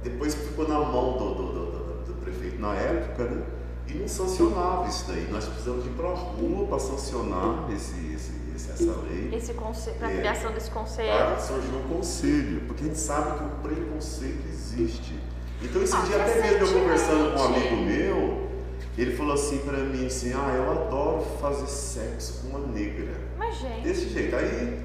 depois 0.04 0.34
ficou 0.34 0.68
na 0.68 0.78
mão 0.78 1.18
do, 1.18 1.34
do, 1.34 1.52
do, 1.52 2.04
do 2.04 2.14
prefeito 2.22 2.60
na 2.60 2.74
época, 2.74 3.24
né? 3.24 3.42
E 3.88 3.94
não 3.94 4.06
sancionava 4.06 4.88
isso 4.88 5.06
daí. 5.08 5.26
Nós 5.30 5.46
precisamos 5.46 5.84
ir 5.84 5.90
para 5.90 6.08
a 6.08 6.14
rua 6.14 6.66
para 6.68 6.78
sancionar 6.78 7.68
esse, 7.72 8.12
esse, 8.14 8.32
esse, 8.60 8.82
essa 8.82 9.00
lei. 9.02 9.30
Esse 9.32 9.54
conselho, 9.54 9.96
para 9.96 10.08
a 10.08 10.12
é, 10.12 10.16
criação 10.18 10.52
desse 10.52 10.70
conselho. 10.70 11.08
Para 11.08 11.38
surgir 11.38 11.74
um 11.74 11.96
conselho, 11.96 12.60
porque 12.66 12.84
a 12.84 12.86
gente 12.86 12.98
sabe 12.98 13.38
que 13.38 13.44
o 13.44 13.48
preconceito 13.62 14.48
existe. 14.48 15.18
Então 15.62 15.82
esse 15.82 15.94
ah, 15.94 16.00
dia 16.00 16.16
até 16.16 16.40
mesmo 16.40 16.66
eu 16.66 16.82
conversando 16.82 17.34
com 17.34 17.40
um 17.40 17.44
amigo 17.44 17.76
meu, 17.76 18.50
ele 18.96 19.14
falou 19.14 19.34
assim 19.34 19.58
para 19.58 19.78
mim 19.78 20.06
assim, 20.06 20.32
ah, 20.32 20.54
eu 20.56 20.70
adoro 20.70 21.26
fazer 21.40 21.66
sexo 21.66 22.42
com 22.42 22.56
uma 22.56 22.66
negra. 22.66 23.14
Mas 23.38 23.56
gente. 23.56 23.82
Desse 23.82 24.08
jeito. 24.08 24.34
Aí 24.36 24.80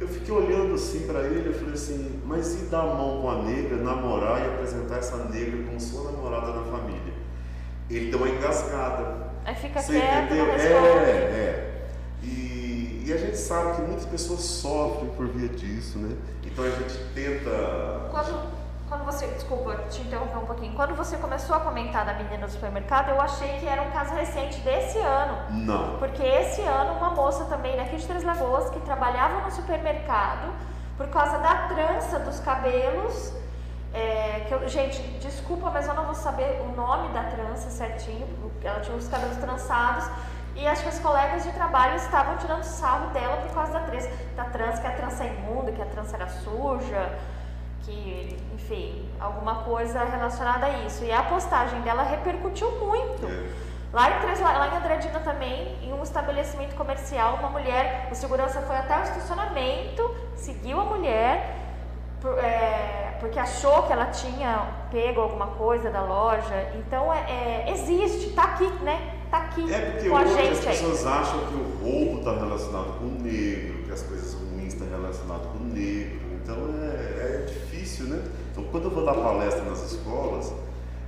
eu 0.00 0.08
fiquei 0.08 0.34
olhando 0.34 0.74
assim 0.74 1.00
para 1.06 1.20
ele, 1.20 1.48
eu 1.48 1.54
falei 1.54 1.74
assim, 1.74 2.20
mas 2.24 2.60
e 2.60 2.64
dar 2.66 2.80
a 2.80 2.94
mão 2.94 3.20
com 3.22 3.30
a 3.30 3.42
negra, 3.42 3.76
namorar 3.76 4.40
e 4.40 4.46
apresentar 4.54 4.98
essa 4.98 5.16
negra 5.28 5.62
como 5.64 5.80
sua 5.80 6.10
namorada 6.10 6.52
na 6.52 6.64
família? 6.64 7.14
Ele 7.90 8.10
deu 8.10 8.18
uma 8.18 8.28
engasgada. 8.28 9.24
Aí 9.44 9.54
fica 9.54 9.80
Você 9.80 9.92
quieto, 9.92 10.24
entendeu? 10.24 10.46
É, 10.46 10.58
é. 10.58 11.73
E, 13.04 13.12
a 13.12 13.16
gente 13.18 13.36
sabe 13.36 13.76
que 13.76 13.82
muitas 13.82 14.06
pessoas 14.06 14.40
sofrem 14.40 15.10
por 15.10 15.26
via 15.28 15.48
disso, 15.48 15.98
né? 15.98 16.16
Então 16.42 16.64
a 16.64 16.70
gente 16.70 16.96
tenta. 17.14 18.08
Quando 18.10 18.64
quando 18.88 19.06
você, 19.06 19.26
desculpa 19.26 19.76
te 19.90 20.02
interromper 20.02 20.36
um 20.36 20.46
pouquinho, 20.46 20.72
quando 20.74 20.94
você 20.94 21.16
começou 21.16 21.56
a 21.56 21.60
comentar 21.60 22.04
da 22.04 22.12
menina 22.14 22.46
do 22.46 22.52
supermercado, 22.52 23.08
eu 23.08 23.20
achei 23.20 23.58
que 23.58 23.66
era 23.66 23.82
um 23.82 23.90
caso 23.90 24.14
recente 24.14 24.60
desse 24.60 24.98
ano. 24.98 25.64
Não. 25.64 25.98
Porque 25.98 26.22
esse 26.22 26.60
ano 26.60 26.92
uma 26.98 27.10
moça 27.10 27.44
também 27.46 27.76
daqui 27.76 27.96
de 27.96 28.06
Três 28.06 28.22
Lagoas 28.22 28.70
que 28.70 28.78
trabalhava 28.80 29.40
no 29.40 29.50
supermercado 29.50 30.52
por 30.96 31.08
causa 31.08 31.38
da 31.38 31.68
trança 31.68 32.18
dos 32.20 32.38
cabelos. 32.40 33.32
É, 33.92 34.44
que 34.46 34.52
eu, 34.54 34.68
gente, 34.68 35.00
desculpa, 35.18 35.70
mas 35.70 35.88
eu 35.88 35.94
não 35.94 36.04
vou 36.04 36.14
saber 36.14 36.60
o 36.62 36.76
nome 36.76 37.12
da 37.14 37.24
trança 37.24 37.70
certinho, 37.70 38.26
porque 38.40 38.66
ela 38.66 38.80
tinha 38.80 38.96
os 38.96 39.08
cabelos 39.08 39.36
trançados. 39.38 40.04
E 40.54 40.66
acho 40.66 40.82
que 40.82 40.88
os 40.88 40.98
colegas 41.00 41.42
de 41.44 41.52
trabalho 41.52 41.96
estavam 41.96 42.36
tirando 42.38 42.62
sarro 42.62 43.10
dela 43.10 43.38
por 43.38 43.52
causa 43.52 43.72
da 43.72 43.80
trança, 43.80 44.10
da 44.36 44.44
trança, 44.44 44.80
que 44.80 44.86
a 44.86 44.92
trança 44.92 45.24
é 45.24 45.28
imunda, 45.28 45.72
que 45.72 45.82
a 45.82 45.86
trança 45.86 46.16
era 46.16 46.28
suja 46.28 47.10
que, 47.84 48.36
enfim, 48.54 49.08
alguma 49.20 49.56
coisa 49.56 50.04
relacionada 50.04 50.66
a 50.66 50.70
isso. 50.84 51.04
E 51.04 51.12
a 51.12 51.22
postagem 51.22 51.80
dela 51.82 52.02
repercutiu 52.02 52.70
muito. 52.72 53.26
É. 53.26 53.74
Lá 53.92 54.10
em, 54.10 54.42
lá 54.42 54.68
em 54.68 54.76
Andradina 54.76 55.20
também, 55.20 55.78
em 55.80 55.92
um 55.92 56.02
estabelecimento 56.02 56.74
comercial, 56.74 57.36
uma 57.36 57.48
mulher, 57.48 58.08
o 58.10 58.14
segurança 58.14 58.60
foi 58.62 58.76
até 58.76 58.98
o 58.98 59.02
estacionamento, 59.02 60.16
seguiu 60.34 60.80
a 60.80 60.84
mulher, 60.84 61.56
por, 62.20 62.36
é, 62.38 63.16
porque 63.20 63.38
achou 63.38 63.84
que 63.84 63.92
ela 63.92 64.06
tinha 64.06 64.66
pego 64.90 65.20
alguma 65.20 65.48
coisa 65.48 65.90
da 65.90 66.02
loja. 66.02 66.72
Então, 66.74 67.12
é, 67.12 67.20
é 67.28 67.70
existe, 67.70 68.30
tá 68.30 68.42
aqui, 68.44 68.66
né? 68.82 69.13
Tá 69.34 69.40
aqui 69.40 69.72
é 69.72 69.90
porque 69.90 70.08
com 70.08 70.16
a 70.16 70.24
gente 70.24 70.52
as 70.52 70.64
pessoas 70.64 71.06
acham 71.06 71.40
que 71.46 71.54
o 71.54 71.64
roubo 71.82 72.18
está 72.18 72.36
relacionado 72.38 72.98
com 73.00 73.06
o 73.06 73.20
negro, 73.20 73.82
que 73.84 73.90
as 73.90 74.02
coisas 74.02 74.32
ruins 74.34 74.74
estão 74.74 74.88
relacionadas 74.88 75.46
com 75.46 75.58
o 75.58 75.66
negro. 75.66 76.20
Então, 76.40 76.56
é, 76.80 77.42
é 77.42 77.46
difícil 77.48 77.74
difícil, 77.84 78.06
né? 78.06 78.22
Então, 78.50 78.64
quando 78.70 78.84
eu 78.84 78.90
vou 78.90 79.04
dar 79.04 79.14
palestra 79.14 79.62
nas 79.64 79.92
escolas, 79.92 80.52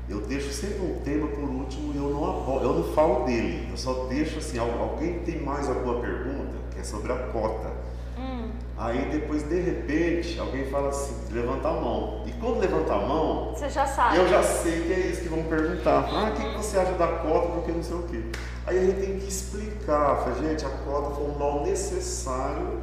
eu 0.09 0.21
deixo 0.21 0.53
sempre 0.53 0.83
um 0.83 1.01
tema 1.01 1.27
por 1.29 1.43
último 1.43 1.93
e 1.95 1.97
eu 1.97 2.11
não 2.11 2.25
abordo, 2.29 2.65
eu 2.65 2.75
não 2.75 2.95
falo 2.95 3.25
dele. 3.25 3.69
Eu 3.71 3.77
só 3.77 4.05
deixo 4.05 4.39
assim, 4.39 4.59
alguém 4.59 5.21
tem 5.21 5.41
mais 5.41 5.69
alguma 5.69 6.01
pergunta 6.01 6.55
que 6.73 6.81
é 6.81 6.85
sobre 6.85 7.13
a 7.13 7.17
cota. 7.29 7.73
Hum. 8.19 8.51
Aí 8.79 9.09
depois 9.11 9.43
de 9.43 9.61
repente 9.61 10.39
alguém 10.39 10.67
fala 10.67 10.89
assim, 10.89 11.15
levanta 11.33 11.69
a 11.69 11.73
mão. 11.73 12.25
E 12.27 12.33
quando 12.33 12.61
levanta 12.61 12.93
a 12.93 12.99
mão, 12.99 13.53
você 13.55 13.69
já 13.69 13.87
sabe. 13.87 14.19
Eu 14.19 14.29
já 14.29 14.43
sei 14.43 14.83
que 14.83 14.93
é 14.93 14.99
isso 14.99 15.23
que 15.23 15.29
vão 15.29 15.43
perguntar. 15.45 16.09
Ah, 16.11 16.31
o 16.31 16.35
que 16.35 16.57
você 16.57 16.79
acha 16.79 16.93
da 16.93 17.07
cota? 17.07 17.49
Porque 17.53 17.73
não 17.73 17.83
sei 17.83 17.97
o 17.97 18.03
quê. 18.03 18.23
Aí 18.67 18.79
a 18.79 18.83
gente 18.83 19.01
tem 19.01 19.19
que 19.19 19.29
explicar, 19.29 20.17
fala, 20.17 20.35
gente, 20.35 20.65
a 20.65 20.69
cota 20.69 21.15
foi 21.15 21.25
um 21.25 21.39
mal 21.39 21.65
necessário 21.65 22.81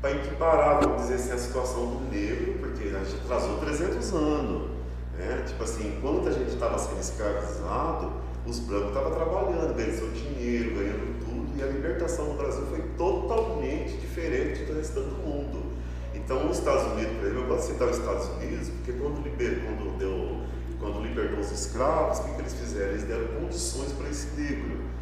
para 0.00 0.10
equiparar, 0.10 0.80
vamos 0.80 1.02
dizer 1.02 1.14
assim, 1.14 1.32
a 1.32 1.38
situação 1.38 1.86
do 1.86 2.10
negro, 2.10 2.58
porque 2.58 2.88
a 2.88 2.98
gente 3.04 3.20
atrasou 3.24 3.58
300 3.58 4.12
anos. 4.12 4.70
Né? 5.16 5.44
Tipo 5.46 5.62
assim, 5.62 5.96
enquanto 5.96 6.28
a 6.28 6.32
gente 6.32 6.50
estava 6.50 6.78
sendo 6.78 7.00
escravizado, 7.00 8.12
os 8.46 8.58
brancos 8.58 8.88
estavam 8.88 9.12
trabalhando, 9.12 9.74
ganhando 9.74 9.96
seu 9.96 10.10
dinheiro, 10.10 10.74
ganhando 10.74 11.11
a 11.62 11.66
libertação 11.66 12.26
no 12.26 12.34
Brasil 12.34 12.66
foi 12.66 12.80
totalmente 12.96 13.96
diferente 13.98 14.64
do 14.64 14.74
restante 14.74 15.08
do 15.08 15.16
mundo. 15.16 15.72
Então, 16.14 16.50
os 16.50 16.58
Estados 16.58 16.92
Unidos, 16.92 17.12
por 17.16 17.26
exemplo, 17.26 17.42
eu 17.42 17.48
gosto 17.48 17.66
de 17.66 17.72
citar 17.72 17.88
os 17.88 17.98
Estados 17.98 18.28
Unidos, 18.36 18.68
porque 18.68 18.92
quando, 18.92 19.22
liber, 19.22 19.62
quando, 19.64 19.98
deu, 19.98 20.40
quando 20.78 21.02
libertou 21.02 21.40
os 21.40 21.50
escravos, 21.50 22.18
o 22.18 22.24
que, 22.24 22.34
que 22.34 22.40
eles 22.40 22.54
fizeram? 22.54 22.90
Eles 22.90 23.04
deram 23.04 23.26
condições 23.40 23.92
para 23.92 24.08
esse 24.08 24.28
negro 24.40 24.92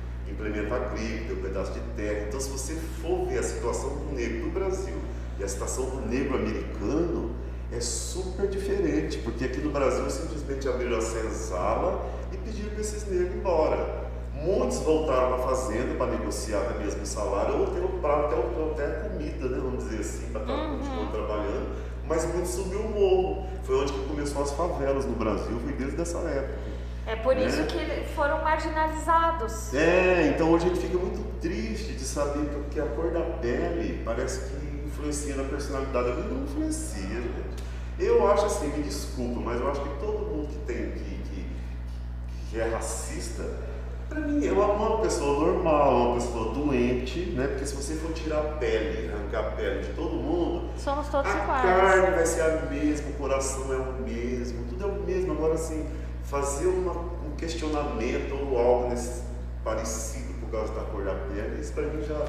implementa 0.40 0.74
agrícola, 0.74 1.38
um 1.38 1.42
pedaço 1.42 1.72
de 1.72 1.80
terra. 1.96 2.26
Então, 2.28 2.40
se 2.40 2.48
você 2.50 2.74
for 3.02 3.26
ver 3.26 3.38
a 3.38 3.42
situação 3.42 3.90
do 3.90 4.14
negro 4.14 4.44
do 4.44 4.50
Brasil 4.50 4.94
E 5.38 5.44
a 5.44 5.48
situação 5.48 5.86
do 5.86 6.06
negro 6.08 6.36
americano 6.36 7.34
é 7.72 7.80
super 7.80 8.48
diferente, 8.48 9.18
porque 9.18 9.44
aqui 9.44 9.60
no 9.60 9.70
Brasil 9.70 10.08
simplesmente 10.10 10.68
abriram 10.68 10.98
a 10.98 11.00
senzala 11.00 12.10
e 12.32 12.36
pediram 12.36 12.70
para 12.70 12.80
esses 12.80 13.06
negros 13.06 13.30
ir 13.30 13.38
embora. 13.38 13.99
Muitos 14.42 14.78
voltaram 14.78 15.28
para 15.28 15.36
a 15.36 15.48
fazenda 15.48 15.94
para 15.96 16.12
negociar 16.12 16.60
até 16.60 16.78
mesmo 16.78 17.02
o 17.02 17.06
salário, 17.06 17.56
ou 17.56 17.66
um 17.66 18.00
prato, 18.00 18.34
até, 18.34 18.84
até 18.84 19.08
comida, 19.08 19.48
né, 19.48 19.58
vamos 19.62 19.84
dizer 19.84 20.00
assim, 20.00 20.32
para 20.32 20.40
estar 20.40 20.52
uhum. 20.54 20.78
continuando 20.78 21.12
trabalhando, 21.12 21.76
mas 22.06 22.24
muitos 22.32 22.50
subiu 22.50 22.80
o 22.80 22.88
morro. 22.88 23.46
Foi 23.64 23.76
onde 23.76 23.92
que 23.92 24.08
começou 24.08 24.42
as 24.42 24.52
favelas 24.52 25.04
no 25.04 25.12
Brasil, 25.12 25.60
foi 25.62 25.72
desde 25.74 26.00
essa 26.00 26.18
época. 26.20 26.58
É 27.06 27.16
por 27.16 27.34
né? 27.34 27.44
isso 27.44 27.64
que 27.64 28.14
foram 28.14 28.42
marginalizados. 28.42 29.74
É, 29.74 30.32
então 30.34 30.50
hoje 30.52 30.66
a 30.66 30.68
gente 30.68 30.80
fica 30.80 30.96
muito 30.96 31.22
triste 31.40 31.92
de 31.92 32.04
saber 32.04 32.48
que 32.70 32.80
a 32.80 32.86
cor 32.86 33.10
da 33.10 33.20
pele 33.20 34.00
parece 34.04 34.48
que 34.48 34.86
influencia 34.86 35.36
na 35.36 35.44
personalidade. 35.44 36.10
A 36.10 36.14
não 36.14 36.44
influencia, 36.44 37.08
gente. 37.08 37.64
Eu 37.98 38.26
acho 38.30 38.46
assim, 38.46 38.68
me 38.68 38.82
desculpa, 38.82 39.40
mas 39.40 39.60
eu 39.60 39.70
acho 39.70 39.82
que 39.82 39.88
todo 40.00 40.26
mundo 40.26 40.48
que 40.48 40.58
tem 40.72 40.90
que, 40.92 41.20
que, 41.28 41.46
que 42.50 42.60
é 42.60 42.68
racista 42.68 43.44
para 44.10 44.20
mim, 44.20 44.44
é 44.44 44.52
uma 44.52 44.98
pessoa 44.98 45.46
normal, 45.46 46.08
uma 46.08 46.14
pessoa 46.16 46.52
doente, 46.52 47.30
né? 47.30 47.46
Porque 47.46 47.64
se 47.64 47.76
você 47.76 47.94
for 47.94 48.12
tirar 48.12 48.40
a 48.40 48.42
pele, 48.56 49.08
arrancar 49.12 49.38
a 49.38 49.50
pele 49.52 49.82
de 49.82 49.92
todo 49.94 50.10
mundo, 50.10 50.68
somos 50.76 51.08
todos 51.08 51.30
a 51.30 51.42
iguais. 51.42 51.62
carne 51.62 52.10
vai 52.16 52.26
ser 52.26 52.42
a 52.42 52.62
mesma, 52.68 53.08
o 53.08 53.12
coração 53.12 53.72
é 53.72 53.76
o 53.76 54.02
mesmo, 54.02 54.64
tudo 54.68 54.84
é 54.84 54.86
o 54.88 55.02
mesmo. 55.02 55.32
Agora, 55.32 55.54
assim, 55.54 55.86
fazer 56.24 56.66
uma, 56.66 56.92
um 56.92 57.36
questionamento 57.38 58.34
ou 58.34 58.58
algo 58.58 58.88
nesse, 58.88 59.22
parecido 59.62 60.34
por 60.40 60.50
causa 60.50 60.74
da 60.74 60.80
cor 60.82 61.04
da 61.04 61.14
pele, 61.14 61.60
isso 61.60 61.72
para 61.72 61.84
mim 61.84 62.02
já, 62.02 62.26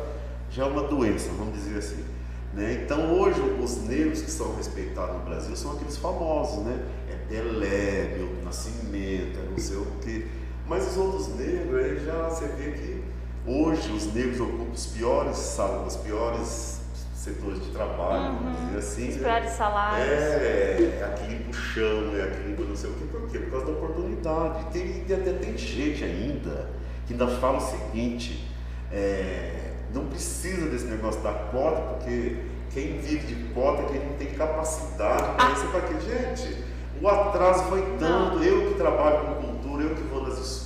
já 0.51 0.63
é 0.63 0.67
uma 0.67 0.83
doença, 0.83 1.29
vamos 1.35 1.55
dizer 1.55 1.79
assim. 1.79 2.05
Né? 2.53 2.83
Então, 2.83 3.19
hoje, 3.19 3.39
os 3.41 3.77
negros 3.87 4.21
que 4.21 4.29
são 4.29 4.55
respeitados 4.55 5.15
no 5.15 5.23
Brasil 5.23 5.55
são 5.55 5.71
aqueles 5.71 5.97
famosos, 5.97 6.63
né? 6.65 6.85
É 7.09 7.15
Pelé, 7.29 8.17
Milton 8.17 8.43
Nascimento, 8.43 9.39
é 9.39 9.49
não 9.49 9.57
sei 9.57 9.77
o 9.77 9.87
quê. 10.01 10.27
Mas 10.71 10.87
os 10.87 10.97
outros 10.97 11.35
negros, 11.35 11.83
aí 11.83 12.05
já 12.05 12.29
você 12.29 12.47
vê 12.47 12.71
que 12.71 13.03
hoje 13.45 13.91
os 13.91 14.13
negros 14.13 14.39
ocupam 14.39 14.71
os 14.73 14.85
piores 14.85 15.35
salas, 15.35 15.97
os 15.97 16.01
piores 16.01 16.81
setores 17.13 17.61
de 17.61 17.71
trabalho, 17.71 18.35
uhum. 18.35 18.39
vamos 18.39 18.59
dizer 18.67 18.77
assim. 18.77 19.09
Os 19.09 19.15
né? 19.17 19.21
piores 19.21 19.51
salários. 19.51 20.07
É, 20.07 20.97
é 21.01 21.03
aquele 21.03 21.43
puxão, 21.43 22.15
é 22.15 22.23
aquele 22.23 22.65
não 22.65 22.73
sei 22.73 22.89
o 22.89 22.93
quê. 22.93 23.03
Por 23.11 23.29
quê? 23.29 23.39
Por 23.39 23.51
causa 23.51 23.65
da 23.65 23.71
oportunidade. 23.73 24.65
Tem, 24.71 25.03
tem, 25.03 25.17
até 25.17 25.33
tem 25.33 25.57
gente 25.57 26.05
ainda 26.05 26.69
que 27.05 27.11
ainda 27.11 27.27
fala 27.27 27.57
o 27.57 27.59
seguinte, 27.59 28.49
é, 28.93 29.73
não 29.93 30.05
precisa 30.05 30.69
desse 30.69 30.85
negócio 30.85 31.19
da 31.19 31.33
cota, 31.33 31.81
porque 31.81 32.37
quem 32.69 32.97
vive 32.97 33.27
de 33.27 33.53
cota 33.53 33.81
é 33.81 33.85
quem 33.87 34.05
não 34.05 34.13
tem 34.13 34.27
capacidade 34.27 35.35
para 35.35 35.47
ah. 35.47 35.51
isso 35.51 35.67
para 35.67 35.81
quê? 35.81 35.95
Gente, 35.99 36.63
o 37.01 37.09
atraso 37.09 37.65
foi 37.65 37.81
tanto, 37.99 38.41
eu 38.41 38.69
que 38.69 38.75
trabalho 38.75 39.25
com 39.25 39.47
cultura, 39.47 39.83
eu 39.83 39.95
que 39.95 40.10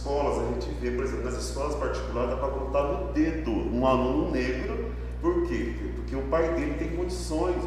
escolas, 0.05 0.37
a 0.37 0.45
gente 0.53 0.69
vê, 0.79 0.91
por 0.91 1.03
exemplo, 1.03 1.25
nas 1.25 1.33
escolas 1.33 1.75
particulares 1.75 2.29
dá 2.29 2.37
para 2.37 2.49
contar 2.49 2.83
no 2.83 3.11
dedo 3.11 3.51
um 3.51 3.87
aluno 3.87 4.31
negro, 4.31 4.93
por 5.19 5.47
quê? 5.47 5.75
Porque 5.95 6.15
o 6.15 6.21
pai 6.23 6.49
dele 6.49 6.75
tem 6.75 6.95
condições, 6.95 7.61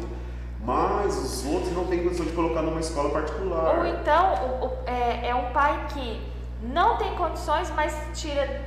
mas 0.61 1.17
os 1.17 1.45
outros 1.45 1.73
não 1.73 1.85
têm 1.85 2.01
condições 2.01 2.29
de 2.29 2.35
colocar 2.35 2.61
numa 2.61 2.79
escola 2.79 3.09
particular. 3.09 3.79
Ou 3.79 3.85
então 3.85 4.33
o, 4.35 4.65
o, 4.67 4.77
é, 4.85 5.27
é, 5.27 5.35
um 5.35 5.51
pai 5.51 5.87
que 5.89 6.21
não 6.63 6.97
tem 6.97 7.13
condições, 7.15 7.69
mas 7.75 7.93
tira, 8.13 8.61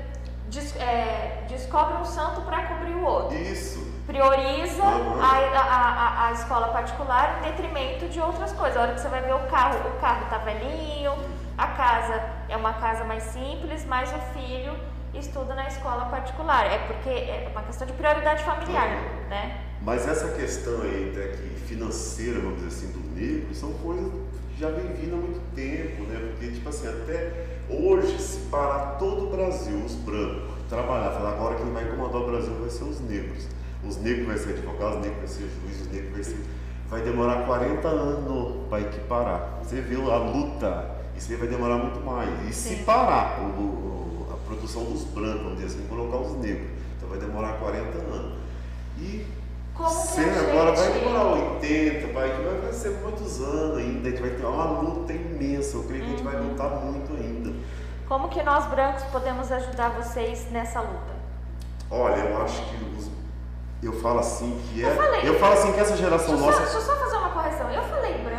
des, 0.48 0.76
é, 0.76 1.44
descobre 1.48 1.96
um 1.96 2.04
santo 2.04 2.42
para 2.42 2.66
cobrir 2.66 2.94
o 2.94 3.04
outro. 3.04 3.38
Isso. 3.38 3.90
Prioriza 4.06 4.82
uhum. 4.82 5.22
a, 5.22 5.28
a, 5.28 6.24
a, 6.24 6.26
a, 6.26 6.32
escola 6.32 6.68
particular 6.68 7.38
em 7.38 7.50
detrimento 7.50 8.06
de 8.08 8.20
outras 8.20 8.52
coisas. 8.52 8.76
A 8.76 8.82
hora 8.82 8.94
que 8.94 9.00
você 9.00 9.08
vai 9.08 9.22
ver 9.22 9.34
o 9.34 9.46
carro, 9.46 9.78
o 9.88 10.00
carro 10.00 10.26
tá 10.28 10.38
velhinho, 10.38 11.12
a 11.56 11.66
casa 11.68 12.41
é 12.52 12.56
uma 12.56 12.74
casa 12.74 13.02
mais 13.04 13.22
simples, 13.24 13.84
mas 13.86 14.12
o 14.12 14.18
filho 14.38 14.74
estuda 15.14 15.54
na 15.54 15.66
escola 15.68 16.04
particular. 16.06 16.66
É 16.66 16.78
porque 16.86 17.08
é 17.08 17.48
uma 17.50 17.62
questão 17.62 17.86
de 17.86 17.94
prioridade 17.94 18.44
familiar, 18.44 18.88
uhum. 18.88 19.28
né? 19.30 19.64
Mas 19.80 20.06
essa 20.06 20.28
questão 20.28 20.82
aí 20.82 21.12
até 21.12 21.28
que 21.28 21.48
financeira, 21.66 22.40
vamos 22.40 22.62
dizer 22.62 22.68
assim, 22.68 22.92
do 22.92 23.18
negro, 23.18 23.54
são 23.54 23.72
coisas 23.74 24.12
que 24.50 24.60
já 24.60 24.68
vem 24.68 24.86
vindo 24.92 25.14
há 25.14 25.16
muito 25.16 25.40
tempo, 25.54 26.02
né? 26.04 26.30
Porque, 26.30 26.52
tipo 26.52 26.68
assim, 26.68 26.88
até 26.88 27.32
hoje, 27.70 28.18
se 28.20 28.40
parar 28.50 28.96
todo 28.98 29.28
o 29.28 29.30
Brasil, 29.30 29.78
os 29.78 29.94
brancos, 29.94 30.52
trabalhar, 30.68 31.10
falar 31.10 31.30
agora 31.30 31.56
quem 31.56 31.72
vai 31.72 31.86
comandar 31.86 32.20
o 32.20 32.26
Brasil 32.26 32.54
vai 32.60 32.70
ser 32.70 32.84
os 32.84 33.00
negros. 33.00 33.48
Os 33.82 33.96
negros 33.96 34.26
vai 34.26 34.36
ser 34.36 34.50
advogados, 34.50 34.96
os 34.96 35.02
negros 35.02 35.18
vai 35.18 35.28
ser 35.28 35.50
juiz, 35.60 35.80
os 35.80 35.90
negros 35.90 36.12
vai 36.12 36.22
ser. 36.22 36.44
Vai 36.88 37.00
demorar 37.00 37.46
40 37.46 37.88
anos 37.88 38.68
para 38.68 38.82
equiparar. 38.82 39.58
Você 39.62 39.80
viu 39.80 40.12
a 40.12 40.18
luta 40.18 41.01
isso 41.16 41.32
aí 41.32 41.38
vai 41.38 41.48
demorar 41.48 41.76
muito 41.76 42.00
mais. 42.00 42.30
E 42.48 42.52
Sim. 42.52 42.76
se 42.76 42.82
parar 42.84 43.40
o, 43.40 43.60
o, 43.60 44.28
a 44.32 44.36
produção 44.46 44.84
dos 44.84 45.04
brancos, 45.04 45.42
vamos 45.42 45.60
dizer 45.60 45.66
assim, 45.66 45.86
colocar 45.88 46.18
os 46.18 46.36
negros, 46.38 46.68
então 46.96 47.08
vai 47.08 47.18
demorar 47.18 47.52
40 47.58 47.98
anos. 47.98 48.38
E 48.98 49.26
como 49.74 49.90
Sim, 49.90 50.28
agora 50.30 50.72
vai 50.72 50.92
demorar 50.92 51.24
80, 51.24 52.12
vai, 52.12 52.28
vai 52.60 52.72
ser 52.72 52.90
muitos 53.02 53.40
anos 53.40 53.78
ainda, 53.78 54.08
a 54.08 54.10
gente 54.10 54.20
vai 54.20 54.30
ter 54.30 54.44
uma 54.44 54.80
luta 54.80 55.12
imensa, 55.12 55.76
eu 55.76 55.84
creio 55.84 56.04
que 56.04 56.06
a 56.06 56.10
gente 56.10 56.22
vai 56.22 56.36
uhum. 56.36 56.48
lutar 56.48 56.70
muito 56.70 57.12
ainda. 57.14 57.52
Como 58.06 58.28
que 58.28 58.42
nós 58.42 58.66
brancos 58.66 59.02
podemos 59.04 59.50
ajudar 59.50 59.90
vocês 59.90 60.46
nessa 60.50 60.80
luta? 60.80 61.12
Olha, 61.90 62.16
eu 62.16 62.42
acho 62.42 62.62
que 62.64 62.84
os, 62.98 63.10
eu 63.82 63.92
falo 64.00 64.20
assim 64.20 64.60
que 64.68 64.84
é. 64.84 64.90
Eu, 64.90 64.96
falei, 64.96 65.28
eu 65.28 65.38
falo 65.40 65.54
assim 65.54 65.72
que 65.72 65.80
essa 65.80 65.96
geração 65.96 66.36
deixa 66.36 66.46
nossa. 66.46 66.58
Só, 66.58 66.64
deixa 66.64 66.78
eu 66.78 66.82
só 66.82 67.04
fazer 67.04 67.16
uma 67.16 67.30
correção. 67.30 67.70
Eu 67.70 67.82
falei 67.82 68.14
branco, 68.18 68.31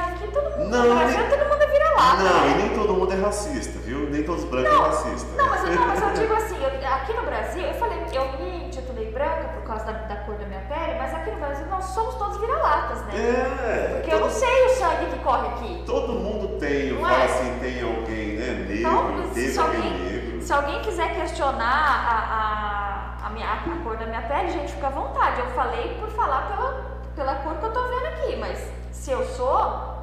aqui 0.00 0.28
todo 0.28 0.50
mundo. 0.56 0.70
Não, 0.70 0.84
no 0.84 0.94
Brasil 0.94 1.18
nem, 1.18 1.28
todo 1.28 1.48
mundo 1.48 1.62
é 1.62 1.66
vira-lata. 1.66 2.22
Não, 2.22 2.40
né? 2.40 2.50
e 2.50 2.62
nem 2.62 2.68
todo 2.70 2.94
mundo 2.94 3.12
é 3.12 3.16
racista, 3.16 3.78
viu? 3.80 4.10
Nem 4.10 4.22
todos 4.22 4.44
os 4.44 4.50
brancos 4.50 4.72
não, 4.72 4.84
é 4.84 4.88
racista. 4.88 5.42
Não, 5.42 5.48
mas, 5.50 5.62
não, 5.62 5.86
mas 5.86 6.02
eu 6.02 6.10
digo 6.22 6.34
assim, 6.34 6.56
eu, 6.62 6.88
aqui 6.88 7.12
no 7.12 7.22
Brasil, 7.22 7.62
eu 7.62 7.74
falei, 7.74 7.98
eu 8.12 8.32
me 8.38 8.66
intitulei 8.66 9.10
branca 9.10 9.48
por 9.54 9.62
causa 9.62 9.84
da, 9.86 9.92
da, 9.92 10.16
cor 10.16 10.34
da 10.36 10.46
minha 10.46 10.60
pele, 10.62 10.98
mas 10.98 11.14
aqui 11.14 11.30
no 11.30 11.38
Brasil 11.38 11.66
nós 11.66 11.84
somos 11.86 12.14
todos 12.14 12.38
vira-latas, 12.38 13.02
né? 13.06 13.14
É. 13.16 13.88
Porque 13.94 14.10
todo, 14.10 14.20
eu 14.20 14.26
não 14.26 14.30
sei 14.30 14.66
o 14.66 14.68
sangue 14.70 15.06
que 15.06 15.18
corre 15.20 15.48
aqui. 15.48 15.82
Todo 15.86 16.12
mundo 16.12 16.58
tem, 16.58 16.88
eu 16.88 17.00
falo 17.00 17.14
é? 17.14 17.24
assim, 17.24 17.58
tem 17.60 17.82
alguém, 17.82 18.36
né, 18.36 18.66
negro, 18.68 18.78
então, 18.78 19.30
teve 19.34 19.48
se 19.48 19.58
alguém, 19.58 19.82
alguém 19.82 19.98
negro. 19.98 20.42
Se 20.42 20.52
alguém 20.52 20.80
quiser 20.80 21.14
questionar 21.14 22.06
a, 22.08 23.24
a, 23.24 23.26
a, 23.26 23.30
minha, 23.30 23.52
a 23.52 23.84
cor 23.84 23.96
da 23.96 24.06
minha 24.06 24.22
pele, 24.22 24.50
gente, 24.50 24.72
fica 24.72 24.86
à 24.86 24.90
vontade. 24.90 25.40
Eu 25.40 25.46
falei 25.48 25.96
por 26.00 26.08
falar 26.10 26.48
pela, 26.48 26.87
pela 27.18 27.34
cor 27.34 27.56
que 27.56 27.64
eu 27.64 27.72
tô 27.72 27.82
vendo 27.88 28.06
aqui, 28.06 28.36
mas 28.36 28.58
se 28.92 29.10
eu 29.10 29.26
sou, 29.26 29.98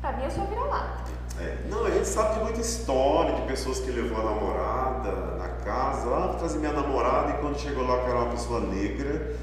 Pra 0.00 0.10
mim, 0.14 0.24
eu 0.24 0.30
sou 0.32 0.44
vira-lata. 0.48 1.12
É. 1.40 1.58
Não, 1.70 1.86
a 1.86 1.90
gente 1.90 2.08
sabe 2.08 2.34
de 2.34 2.40
muita 2.40 2.60
história 2.60 3.36
de 3.36 3.42
pessoas 3.42 3.78
que 3.78 3.88
levou 3.92 4.20
a 4.20 4.34
namorada 4.34 5.12
na 5.38 5.48
casa, 5.64 6.12
ah, 6.12 6.26
vou 6.26 6.38
trazer 6.40 6.58
minha 6.58 6.72
namorada, 6.72 7.30
e 7.30 7.34
quando 7.34 7.56
chegou 7.56 7.86
lá 7.86 8.02
que 8.02 8.10
era 8.10 8.18
uma 8.18 8.30
pessoa 8.32 8.58
negra, 8.58 9.36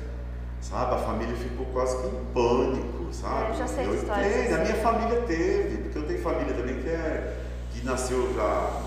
sabe, 0.59 0.95
a 0.95 0.97
família 0.97 1.33
ficou 1.37 1.65
quase 1.67 1.95
que 2.01 2.07
em 2.07 2.25
pânico, 2.33 3.07
sabe? 3.13 3.45
É, 3.45 3.49
eu 3.51 3.53
já 3.53 3.67
sei 3.67 3.85
eu 3.85 4.55
a 4.55 4.57
minha 4.57 4.75
família 4.75 5.21
teve, 5.21 5.77
porque 5.83 5.97
eu 5.97 6.07
tenho 6.07 6.21
família 6.21 6.53
também 6.53 6.81
que 6.81 6.89
é 6.89 7.37
que 7.71 7.85
nasceu 7.85 8.33
já 8.35 8.81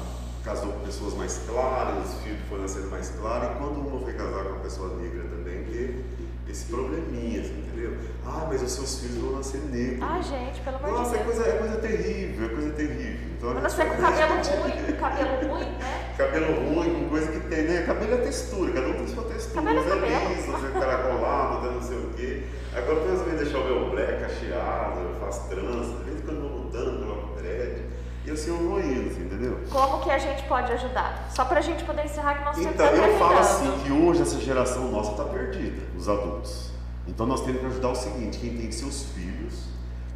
casou 0.44 0.72
com 0.72 0.80
pessoas 0.80 1.14
mais 1.14 1.40
claras, 1.48 2.06
os 2.06 2.20
filhos 2.20 2.40
foram 2.50 2.62
nascendo 2.62 2.90
mais 2.90 3.08
claros, 3.18 3.48
e 3.48 3.54
quando 3.54 3.80
uma 3.80 3.98
foi 4.00 4.12
casar 4.12 4.44
com 4.44 4.50
uma 4.50 4.60
pessoa 4.60 4.94
negra 4.98 5.22
também, 5.22 5.64
teve 5.64 6.04
esse 6.46 6.66
probleminha, 6.66 7.40
assim, 7.40 7.64
entendeu? 7.82 7.98
Ah, 8.24 8.46
mas 8.48 8.62
os 8.62 8.72
seus 8.72 9.00
filhos 9.00 9.18
vão 9.18 9.32
nascer 9.32 9.60
negros. 9.70 10.02
Ah, 10.02 10.20
gente, 10.20 10.60
pelo 10.60 10.76
amor 10.76 10.88
de 10.88 10.94
Deus. 10.94 11.06
Nossa, 11.06 11.16
é 11.16 11.24
coisa, 11.24 11.46
é 11.46 11.52
coisa 11.58 11.76
terrível, 11.78 12.46
é 12.46 12.48
coisa 12.48 12.70
terrível. 12.70 13.28
Então, 13.36 13.52
Vai 13.52 13.62
nascer 13.62 13.86
com 13.88 14.02
cabelo 14.02 14.34
ruim, 14.34 14.96
cabelo 14.98 15.52
ruim, 15.52 15.70
né? 15.78 15.98
Cabelo 16.16 16.74
ruim, 16.74 16.94
com 16.94 17.08
coisa 17.08 17.32
que 17.32 17.40
tem, 17.48 17.62
né? 17.64 17.82
Cabelo 17.82 18.14
é 18.14 18.16
textura, 18.18 18.70
cada 18.72 18.88
um 18.88 18.92
tem 18.92 19.08
sua 19.08 19.24
textura. 19.24 19.62
Cabelo 19.62 20.04
é 20.04 20.28
liso, 20.28 20.52
é 20.52 20.78
caracolado, 20.78 21.72
não 21.72 21.82
sei 21.82 21.96
o 21.96 22.10
quê. 22.10 22.42
Agora 22.76 23.00
eu 23.00 23.32
em 23.32 23.36
deixar 23.36 23.58
o 23.58 23.64
meu 23.64 23.90
black 23.90 24.20
cacheado, 24.20 25.00
eu 25.00 25.14
faço 25.18 25.48
trança, 25.48 25.98
de 25.98 26.04
vez 26.04 26.20
em 26.20 26.22
quando 26.22 26.36
eu 26.36 26.48
vou 26.48 26.58
mudando, 26.60 27.04
coloco 27.04 27.40
dread. 27.40 27.82
E 28.24 28.30
assim 28.30 28.50
eu 28.50 28.56
vou 28.56 28.78
indo, 28.78 29.10
assim, 29.10 29.22
entendeu? 29.22 29.58
Como 29.70 30.00
que 30.00 30.10
a 30.10 30.18
gente 30.18 30.44
pode 30.44 30.72
ajudar? 30.72 31.28
Só 31.34 31.44
pra 31.44 31.60
gente 31.60 31.82
poder 31.82 32.04
encerrar 32.04 32.34
que 32.34 32.44
nós 32.44 32.58
Então, 32.58 32.86
tá 32.86 32.92
eu 32.94 33.18
falo 33.18 33.38
assim 33.38 33.72
que 33.82 33.90
hoje 33.90 34.22
essa 34.22 34.38
geração 34.38 34.90
nossa 34.90 35.10
está 35.12 35.24
perdida, 35.24 35.82
os 35.96 36.08
adultos. 36.08 36.71
Então 37.06 37.26
nós 37.26 37.44
temos 37.44 37.60
que 37.60 37.66
ajudar 37.66 37.90
o 37.90 37.94
seguinte, 37.94 38.38
quem 38.38 38.56
tem 38.56 38.70
seus 38.70 39.04
filhos, 39.14 39.64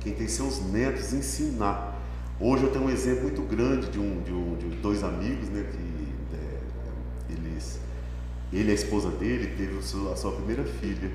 quem 0.01 0.13
tem 0.15 0.29
seus 0.29 0.61
netos, 0.63 1.13
ensinar. 1.13 2.01
Hoje 2.39 2.65
eu 2.65 2.71
tenho 2.71 2.85
um 2.85 2.91
exemplo 2.91 3.23
muito 3.23 3.43
grande 3.43 3.91
de, 3.91 3.99
um, 3.99 4.23
de, 4.23 4.33
um, 4.33 4.57
de 4.57 4.77
dois 4.77 5.03
amigos, 5.03 5.49
né, 5.49 5.65
que 5.71 6.37
é, 6.37 7.33
eles, 7.33 7.81
ele 8.53 8.69
e 8.69 8.71
a 8.71 8.75
esposa 8.75 9.11
dele 9.11 9.55
teve 9.57 9.79
a 9.79 10.17
sua, 10.17 10.33
primeira 10.33 10.65
filha. 10.65 11.11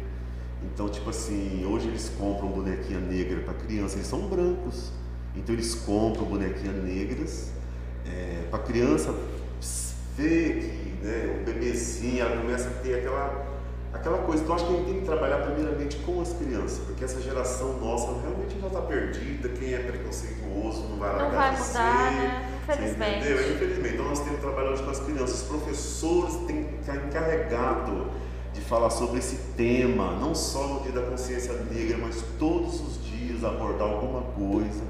Então, 0.64 0.90
tipo 0.90 1.10
assim, 1.10 1.66
hoje 1.66 1.88
eles 1.88 2.12
compram 2.18 2.50
bonequinha 2.50 3.00
negra 3.00 3.42
para 3.42 3.54
criança, 3.54 3.96
eles 3.96 4.08
são 4.08 4.28
brancos. 4.28 4.92
Então 5.36 5.56
eles 5.56 5.74
compram 5.74 6.26
bonequinhas 6.26 6.84
negras 6.84 7.52
é, 8.06 8.44
para 8.50 8.60
criança 8.60 9.16
ver 10.18 10.60
que 10.60 11.06
né, 11.06 11.40
o 11.40 11.46
bebezinho 11.46 12.22
ela 12.22 12.42
começa 12.42 12.68
a 12.68 12.74
ter 12.74 12.96
aquela, 12.96 13.51
aquela 13.94 14.20
coisa. 14.20 14.44
Então 14.44 14.56
acho 14.56 14.66
que 14.66 14.74
a 14.74 14.78
gente 14.78 14.86
tem 14.86 15.00
que 15.00 15.06
trabalhar 15.06 15.38
primeiramente 15.38 15.98
com 15.98 16.22
as 16.22 16.34
crianças, 16.34 16.80
porque 16.80 17.04
essa 17.04 17.22
geração 17.22 17.80
nossa 17.80 18.08
realmente 18.22 18.60
já 18.60 18.68
está 18.68 18.82
perdida. 18.82 19.50
Quem 19.50 19.74
é 19.74 19.80
preconceituoso 19.80 20.84
não 20.90 20.98
vai 20.98 21.10
largar 21.10 21.30
Não 21.30 21.38
vai 21.38 21.52
mudar, 21.58 22.12
né? 22.14 22.50
Infelizmente. 22.64 23.18
entendeu? 23.18 23.56
Infelizmente. 23.56 23.94
Então 23.94 24.06
nós 24.08 24.20
temos 24.20 24.36
que 24.36 24.42
trabalhar 24.42 24.72
hoje 24.72 24.84
com 24.84 24.92
as 24.92 25.00
crianças. 25.00 25.42
Os 25.42 25.48
professores 25.48 26.36
têm 26.48 26.64
que 26.64 26.78
ficar 26.78 26.96
encarregados 26.96 28.08
de 28.54 28.62
falar 28.62 28.90
sobre 28.90 29.20
esse 29.20 29.38
tema, 29.56 30.12
não 30.20 30.36
só 30.36 30.68
no 30.68 30.82
dia 30.82 30.92
da 30.92 31.02
consciência 31.02 31.54
negra, 31.72 31.98
mas 31.98 32.22
todos 32.38 32.82
os 32.82 33.06
dias 33.06 33.44
abordar 33.44 33.88
alguma 33.88 34.22
coisa. 34.22 34.84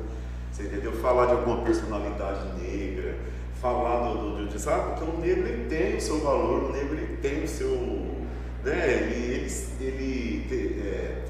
Você 0.52 0.64
entendeu? 0.64 0.92
Falar 0.94 1.28
de 1.28 1.34
alguma 1.34 1.64
personalidade 1.64 2.60
negra, 2.62 3.18
falar 3.62 4.10
do, 4.10 4.36
do, 4.38 4.48
do 4.48 4.60
sabe? 4.60 4.90
Porque 4.90 5.12
o 5.12 5.20
negro 5.20 5.48
ele 5.48 5.70
tem 5.70 5.96
o 5.96 6.02
seu 6.02 6.20
valor, 6.20 6.64
o 6.64 6.72
negro 6.72 6.98
ele 6.98 7.18
tem 7.18 7.44
o 7.44 7.48
seu, 7.48 7.70
né? 8.64 8.92
Ele 8.94 9.52
ele 9.80 10.48
ele, 10.52 10.82
é, 10.88 11.24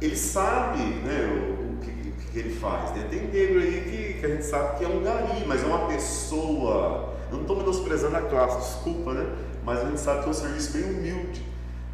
ele 0.00 0.16
sabe, 0.16 0.78
né? 0.78 1.28
O, 1.32 1.74
o 1.74 1.76
que, 1.78 1.90
o 1.90 2.32
que 2.32 2.38
ele 2.38 2.54
faz. 2.54 2.90
Né? 2.92 3.06
Tem 3.10 3.26
negro 3.28 3.60
aí 3.60 3.80
que, 3.82 4.20
que 4.20 4.26
a 4.26 4.28
gente 4.28 4.44
sabe 4.44 4.78
que 4.78 4.84
é 4.84 4.88
um 4.88 5.02
gari, 5.02 5.44
mas 5.46 5.62
é 5.62 5.66
uma 5.66 5.86
pessoa. 5.86 7.14
Eu 7.30 7.36
não 7.36 7.42
estou 7.42 7.56
menosprezando 7.56 8.16
a 8.16 8.22
classe, 8.22 8.74
desculpa, 8.74 9.12
né? 9.12 9.26
Mas 9.64 9.80
a 9.80 9.84
gente 9.84 10.00
sabe 10.00 10.20
que 10.20 10.26
é 10.26 10.30
um 10.30 10.34
serviço 10.34 10.72
bem 10.72 10.84
humilde. 10.84 11.50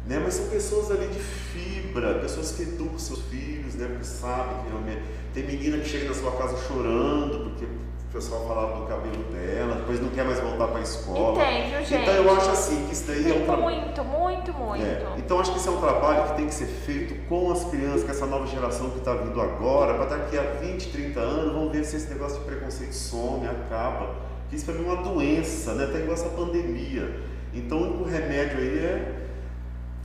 Né? 0.07 0.19
Mas 0.23 0.35
são 0.35 0.47
pessoas 0.47 0.89
ali 0.89 1.07
de 1.07 1.19
fibra, 1.19 2.15
pessoas 2.19 2.53
que 2.53 2.63
educam 2.63 2.97
seus 2.97 3.21
filhos, 3.23 3.75
né? 3.75 3.87
Porque 3.87 4.05
sabem 4.05 4.63
que 4.63 4.69
realmente. 4.69 5.01
Tem 5.33 5.45
menina 5.45 5.77
que 5.77 5.87
chega 5.87 6.07
na 6.07 6.15
sua 6.15 6.31
casa 6.31 6.57
chorando, 6.67 7.43
porque 7.43 7.67
o 8.09 8.13
pessoal 8.13 8.47
falava 8.47 8.79
do 8.79 8.87
cabelo 8.87 9.23
dela, 9.31 9.75
depois 9.75 9.99
não 10.01 10.09
quer 10.09 10.23
mais 10.23 10.39
voltar 10.39 10.67
para 10.67 10.77
a 10.77 10.79
E 10.79 10.83
escola. 10.83 11.43
tem, 11.43 11.69
viu, 11.69 11.79
gente? 11.85 12.01
Então 12.01 12.13
eu 12.13 12.35
acho 12.37 12.49
assim 12.49 12.85
que 12.87 12.93
isso 12.93 13.05
daí 13.07 13.31
é 13.31 13.35
um 13.35 13.45
trabalho. 13.45 13.61
muito, 13.63 14.03
muito, 14.03 14.53
muito. 14.53 14.83
É, 14.85 15.13
então 15.17 15.39
acho 15.39 15.51
que 15.51 15.57
esse 15.57 15.67
é 15.67 15.71
um 15.71 15.77
trabalho 15.81 16.23
que 16.29 16.35
tem 16.37 16.47
que 16.47 16.53
ser 16.53 16.67
feito 16.67 17.27
com 17.27 17.51
as 17.51 17.65
crianças, 17.65 18.03
com 18.03 18.11
essa 18.11 18.25
nova 18.25 18.47
geração 18.47 18.89
que 18.91 18.99
está 18.99 19.13
vindo 19.13 19.39
agora, 19.41 19.93
para 19.95 20.05
daqui 20.17 20.37
a 20.37 20.41
20, 20.41 20.89
30 20.91 21.19
anos, 21.19 21.53
vamos 21.53 21.71
ver 21.71 21.83
se 21.83 21.97
esse 21.97 22.07
negócio 22.09 22.39
de 22.39 22.45
preconceito 22.45 22.93
some, 22.93 23.45
acaba. 23.45 24.15
Que 24.49 24.55
isso 24.55 24.65
para 24.65 24.75
mim 24.75 24.87
é 24.87 24.91
uma 24.93 25.03
doença, 25.03 25.73
né? 25.73 25.87
Tá 25.87 25.99
igual 25.99 26.13
essa 26.13 26.29
pandemia. 26.29 27.19
Então 27.53 27.77
o 27.77 27.83
único 27.83 28.03
remédio 28.05 28.57
aí 28.59 28.79
é, 28.79 29.11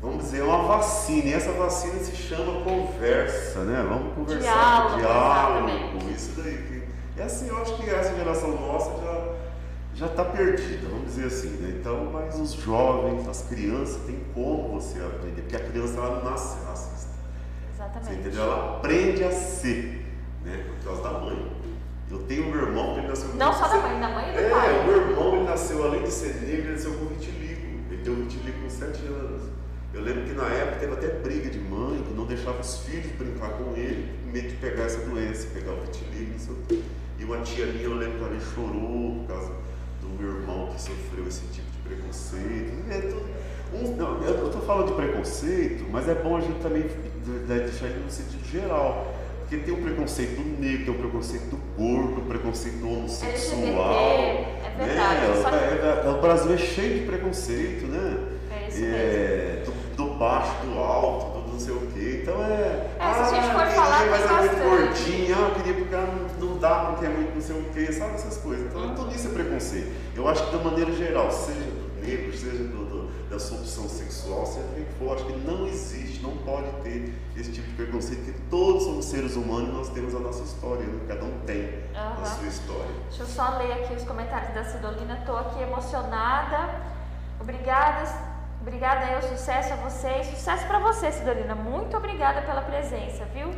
vamos 0.00 0.24
dizer, 0.24 0.42
uma 0.42 0.58
vacina. 0.64 1.28
E 1.28 1.32
essa 1.34 1.52
vacina 1.52 1.94
se 2.00 2.16
chama 2.16 2.60
conversa, 2.64 3.60
né? 3.60 3.86
Vamos 3.88 4.12
conversar, 4.14 4.96
Diálogo, 4.96 4.98
diálogo, 4.98 6.10
isso 6.12 6.32
daí. 6.42 6.81
Que- 7.14 7.20
É 7.20 7.24
assim, 7.24 7.48
eu 7.48 7.56
acho 7.58 7.76
que 7.76 7.88
essa 7.90 8.14
geração 8.14 8.50
nossa 8.60 8.90
já 9.02 9.42
já 9.94 10.06
está 10.06 10.24
perdida, 10.24 10.88
vamos 10.88 11.04
dizer 11.14 11.26
assim, 11.26 11.50
né? 11.60 11.76
Então, 11.78 12.08
mas 12.10 12.38
os 12.40 12.54
jovens, 12.54 13.28
as 13.28 13.42
crianças, 13.42 13.98
tem 14.06 14.18
como 14.32 14.80
você 14.80 14.98
aprender, 15.00 15.42
porque 15.42 15.54
a 15.56 15.60
criança 15.60 15.98
ela 15.98 16.16
não 16.16 16.30
nasce 16.30 16.64
racista, 16.64 17.10
você 17.10 17.74
Exatamente. 17.74 18.20
entendeu? 18.20 18.42
Ela 18.42 18.76
aprende 18.78 19.22
a 19.22 19.30
ser, 19.30 20.06
né? 20.42 20.64
Por 20.80 20.86
causa 20.86 21.02
da 21.02 21.18
mãe. 21.20 21.52
Eu 22.10 22.18
tenho 22.20 22.46
um 22.46 22.54
irmão 22.56 22.94
que 22.94 23.00
ele 23.00 23.08
nasceu 23.08 23.28
com 23.28 23.36
Não 23.36 23.52
só 23.52 23.68
da 23.68 23.76
mãe, 23.82 24.00
da 24.00 24.08
mãe 24.08 24.30
e 24.30 24.32
do 24.32 24.38
É, 24.38 24.46
o 24.46 24.50
pai. 24.50 24.86
meu 24.86 24.96
irmão 24.96 25.36
ele 25.36 25.44
nasceu, 25.44 25.84
além 25.84 26.02
de 26.02 26.10
ser 26.10 26.34
negro, 26.36 26.62
ele 26.62 26.72
nasceu 26.72 26.94
com 26.94 27.04
vitiligo. 27.06 27.66
Ele 27.90 28.02
deu 28.02 28.14
vitiligo 28.16 28.62
com 28.62 28.70
7 28.70 29.04
anos. 29.06 29.42
Eu 29.92 30.00
lembro 30.00 30.24
que 30.24 30.32
na 30.32 30.46
época 30.48 30.78
teve 30.80 30.92
até 30.94 31.08
briga 31.08 31.50
de 31.50 31.58
mãe, 31.58 32.02
que 32.02 32.14
não 32.14 32.24
deixava 32.24 32.60
os 32.60 32.78
filhos 32.78 33.12
brincar 33.12 33.50
com 33.50 33.74
ele, 33.76 34.10
com 34.24 34.30
medo 34.30 34.48
de 34.48 34.56
pegar 34.56 34.84
essa 34.84 35.00
doença, 35.06 35.48
pegar 35.52 35.72
o 35.72 35.80
vitiligo, 35.82 36.32
não 36.32 36.38
sei 36.38 36.54
o 36.54 36.56
quê. 36.66 36.82
E 37.22 37.24
uma 37.24 37.38
tia 37.38 37.66
minha, 37.66 37.84
eu 37.84 37.94
lembro 37.94 38.18
que 38.18 38.24
ela 38.24 38.40
chorou 38.54 39.20
por 39.20 39.34
causa 39.34 39.52
do 40.00 40.08
meu 40.20 40.40
irmão 40.40 40.70
que 40.74 40.80
sofreu 40.82 41.28
esse 41.28 41.42
tipo 41.52 41.70
de 41.70 41.88
preconceito. 41.88 42.72
É 42.90 42.98
tudo- 43.00 43.30
um- 43.74 43.96
não, 43.96 44.22
eu 44.24 44.46
estou 44.46 44.60
falando 44.62 44.88
de 44.88 44.94
preconceito, 44.94 45.84
mas 45.90 46.08
é 46.08 46.14
bom 46.14 46.36
a 46.36 46.40
gente 46.40 46.58
também 46.60 46.84
deixar 47.46 47.86
ele 47.86 48.00
no 48.04 48.10
sentido 48.10 48.44
geral. 48.50 49.14
Porque 49.38 49.56
tem 49.64 49.72
o 49.72 49.82
preconceito 49.82 50.34
do 50.42 50.60
negro, 50.60 50.84
tem 50.86 50.94
o 50.94 50.98
preconceito 50.98 51.44
do 51.44 51.56
gordo, 51.76 52.22
o 52.22 52.24
preconceito 52.24 52.78
do 52.78 52.88
homossexual. 52.90 53.94
é 53.94 54.74
verdade, 54.78 55.26
né? 55.28 55.42
só 55.42 55.48
É, 55.50 56.02
é, 56.06 56.10
o 56.10 56.20
Brasil 56.20 56.54
é 56.54 56.58
cheio 56.58 57.00
de 57.00 57.06
preconceito, 57.06 57.86
né? 57.86 58.18
É 58.50 58.68
isso. 58.68 58.80
É, 58.84 59.62
do, 59.64 59.72
do 59.96 60.14
baixo, 60.14 60.52
do 60.64 60.78
alto, 60.78 61.40
do 61.42 61.52
não 61.52 61.60
sei 61.60 61.74
o 61.74 61.80
quê. 61.92 62.20
Então 62.22 62.42
é. 62.42 62.88
É, 62.98 63.12
se 63.14 63.20
a 63.20 63.24
gente 63.40 63.52
for 63.52 63.60
queria, 63.60 63.74
falar, 63.74 64.06
mas 64.06 64.22
tem 64.22 64.30
é 64.36 64.40
muito 64.40 64.52
bastante. 64.56 64.68
gordinho, 64.68 65.36
ah, 65.36 65.48
eu 65.48 65.54
queria 65.54 65.74
porque 65.74 65.94
ah, 65.94 66.21
dá 66.62 66.86
porque 66.86 67.04
é 67.04 67.08
muito 67.10 67.34
não 67.34 67.40
sei 67.42 67.60
o 67.60 67.64
quê, 67.74 67.92
sabe 67.92 68.14
essas 68.14 68.38
coisas. 68.38 68.66
Então 68.66 68.80
Uhum. 68.80 68.94
tudo 68.94 69.14
isso 69.14 69.28
é 69.28 69.30
preconceito. 69.32 69.92
Eu 70.16 70.26
acho 70.28 70.46
que 70.46 70.56
da 70.56 70.62
maneira 70.62 70.92
geral, 70.92 71.30
seja 71.30 71.60
do 71.60 72.00
negro, 72.06 72.32
seja 72.36 72.64
do, 72.64 72.84
do- 72.86 73.02
da 73.28 73.38
sua 73.38 73.58
opção 73.58 73.88
sexual, 73.88 74.44
seja 74.46 74.66
quem 74.74 74.84
for, 74.98 75.14
acho 75.14 75.24
que 75.24 75.32
não 75.38 75.66
existe, 75.66 76.22
não 76.22 76.36
pode 76.38 76.70
ter 76.82 77.14
esse 77.36 77.50
tipo 77.50 77.66
de 77.68 77.74
preconceito, 77.76 78.24
porque 78.24 78.38
todos 78.50 78.82
somos 78.84 79.04
seres 79.06 79.36
humanos 79.36 79.68
e 79.70 79.72
nós 79.72 79.88
temos 79.88 80.14
a 80.14 80.18
nossa 80.18 80.42
história, 80.42 80.84
né? 80.86 81.00
cada 81.08 81.24
um 81.24 81.38
tem 81.46 81.82
a 81.94 81.98
Aham. 82.08 82.24
sua 82.26 82.46
história. 82.46 82.90
Deixa 83.08 83.22
eu 83.22 83.26
só 83.26 83.56
ler 83.58 83.72
aqui 83.72 83.94
os 83.94 84.04
comentários 84.04 84.54
da 84.54 84.64
Cidolina. 84.64 85.18
Estou 85.20 85.36
aqui 85.38 85.62
emocionada. 85.62 86.68
Obrigada, 87.40 88.04
obrigada 88.60 89.06
aí, 89.06 89.22
sucesso 89.22 89.72
a 89.72 89.76
vocês. 89.76 90.26
Sucesso 90.28 90.66
para 90.66 90.78
você, 90.78 91.10
Cidolina. 91.10 91.54
Muito 91.54 91.96
obrigada 91.96 92.42
pela 92.42 92.60
presença, 92.60 93.24
viu? 93.34 93.48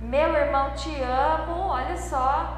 Meu 0.00 0.34
irmão, 0.34 0.70
te 0.70 0.90
amo. 1.02 1.68
Olha 1.68 1.96
só. 1.96 2.56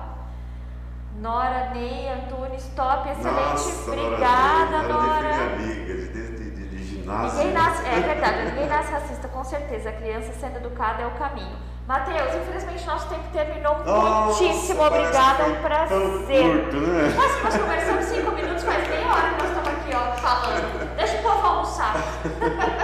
Nora 1.19 1.71
Ney 1.75 2.09
Antunes, 2.09 2.71
top, 2.75 3.09
excelente. 3.11 3.37
Nossa, 3.37 3.91
obrigada, 3.93 4.83
Nora. 4.83 4.89
Nora. 4.89 5.23
Nora 5.23 5.57
minha 5.57 5.73
amiga, 5.75 5.95
de, 5.95 6.09
de, 6.09 6.51
de, 6.51 6.69
de 6.69 6.85
ginásio. 6.85 7.39
Ninguém 7.39 7.53
nasce, 7.53 7.87
é 7.87 8.01
verdade, 8.01 8.43
ninguém 8.47 8.67
nasce 8.67 8.93
racista, 8.93 9.29
com 9.29 9.45
certeza. 9.45 9.91
A 9.91 9.93
criança 9.93 10.33
sendo 10.33 10.57
educada 10.57 11.03
é 11.03 11.07
o 11.07 11.11
caminho. 11.13 11.57
Matheus, 11.87 12.35
infelizmente 12.35 12.87
nosso 12.87 13.09
tempo 13.09 13.25
terminou. 13.33 13.85
Nossa, 13.85 14.43
Muitíssimo 14.43 14.83
obrigada, 14.83 15.45
um 15.45 15.63
prazer. 15.63 16.63
curto, 16.63 16.77
né? 16.79 17.15
Nossa, 17.15 17.41
nós 17.45 17.57
conversamos 17.59 18.05
cinco 18.07 18.31
minutos, 18.33 18.65
faz 18.65 18.89
meia 18.89 19.07
hora 19.09 19.29
que 19.31 19.43
nós 19.43 19.51
estamos 19.51 19.69
aqui, 19.69 19.95
ó, 19.95 20.13
falando. 20.17 20.97
Deixa 20.97 21.19
o 21.19 21.23
povo 21.23 21.47
almoçar. 21.47 21.95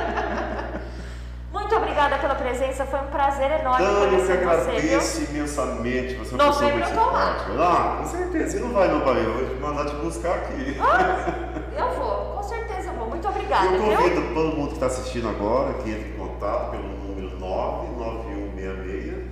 Obrigada 2.19 2.21
pela 2.21 2.35
presença, 2.35 2.85
foi 2.85 2.99
um 3.01 3.07
prazer 3.07 3.51
enorme 3.61 3.85
Então, 3.85 3.95
eu 3.95 4.01
que 4.01 4.07
conhecer 4.09 4.27
você, 4.27 4.37
viu? 4.37 4.51
agradeço 4.51 5.23
imensamente. 5.31 6.15
Você 6.15 6.35
é 6.35 6.39
pessoa 6.39 6.71
eu 6.71 6.95
tô 6.95 7.11
lá. 7.11 7.37
Ah, 7.59 7.97
com 7.99 8.05
certeza. 8.09 8.51
Você 8.51 8.59
não 8.59 8.71
vai 8.73 8.89
não, 8.89 9.01
Bahia. 9.01 9.23
Eu 9.23 9.35
vou 9.35 9.47
te 9.49 9.55
mandar 9.61 9.85
te 9.87 9.95
buscar 9.97 10.35
aqui. 10.35 10.77
Ah, 10.81 11.33
eu 11.77 11.91
vou, 11.93 12.35
com 12.37 12.43
certeza 12.43 12.89
eu 12.89 12.95
vou. 12.95 13.09
Muito 13.09 13.29
obrigada, 13.29 13.67
eu 13.67 13.83
viu? 13.83 13.97
convido 13.97 14.35
todo 14.35 14.57
mundo 14.57 14.69
que 14.69 14.75
está 14.75 14.87
assistindo 14.87 15.29
agora 15.29 15.75
que 15.75 15.91
entre 15.91 16.09
em 16.11 16.15
contato 16.15 16.71
pelo 16.73 16.89
número 16.89 17.39
99166 17.39 19.29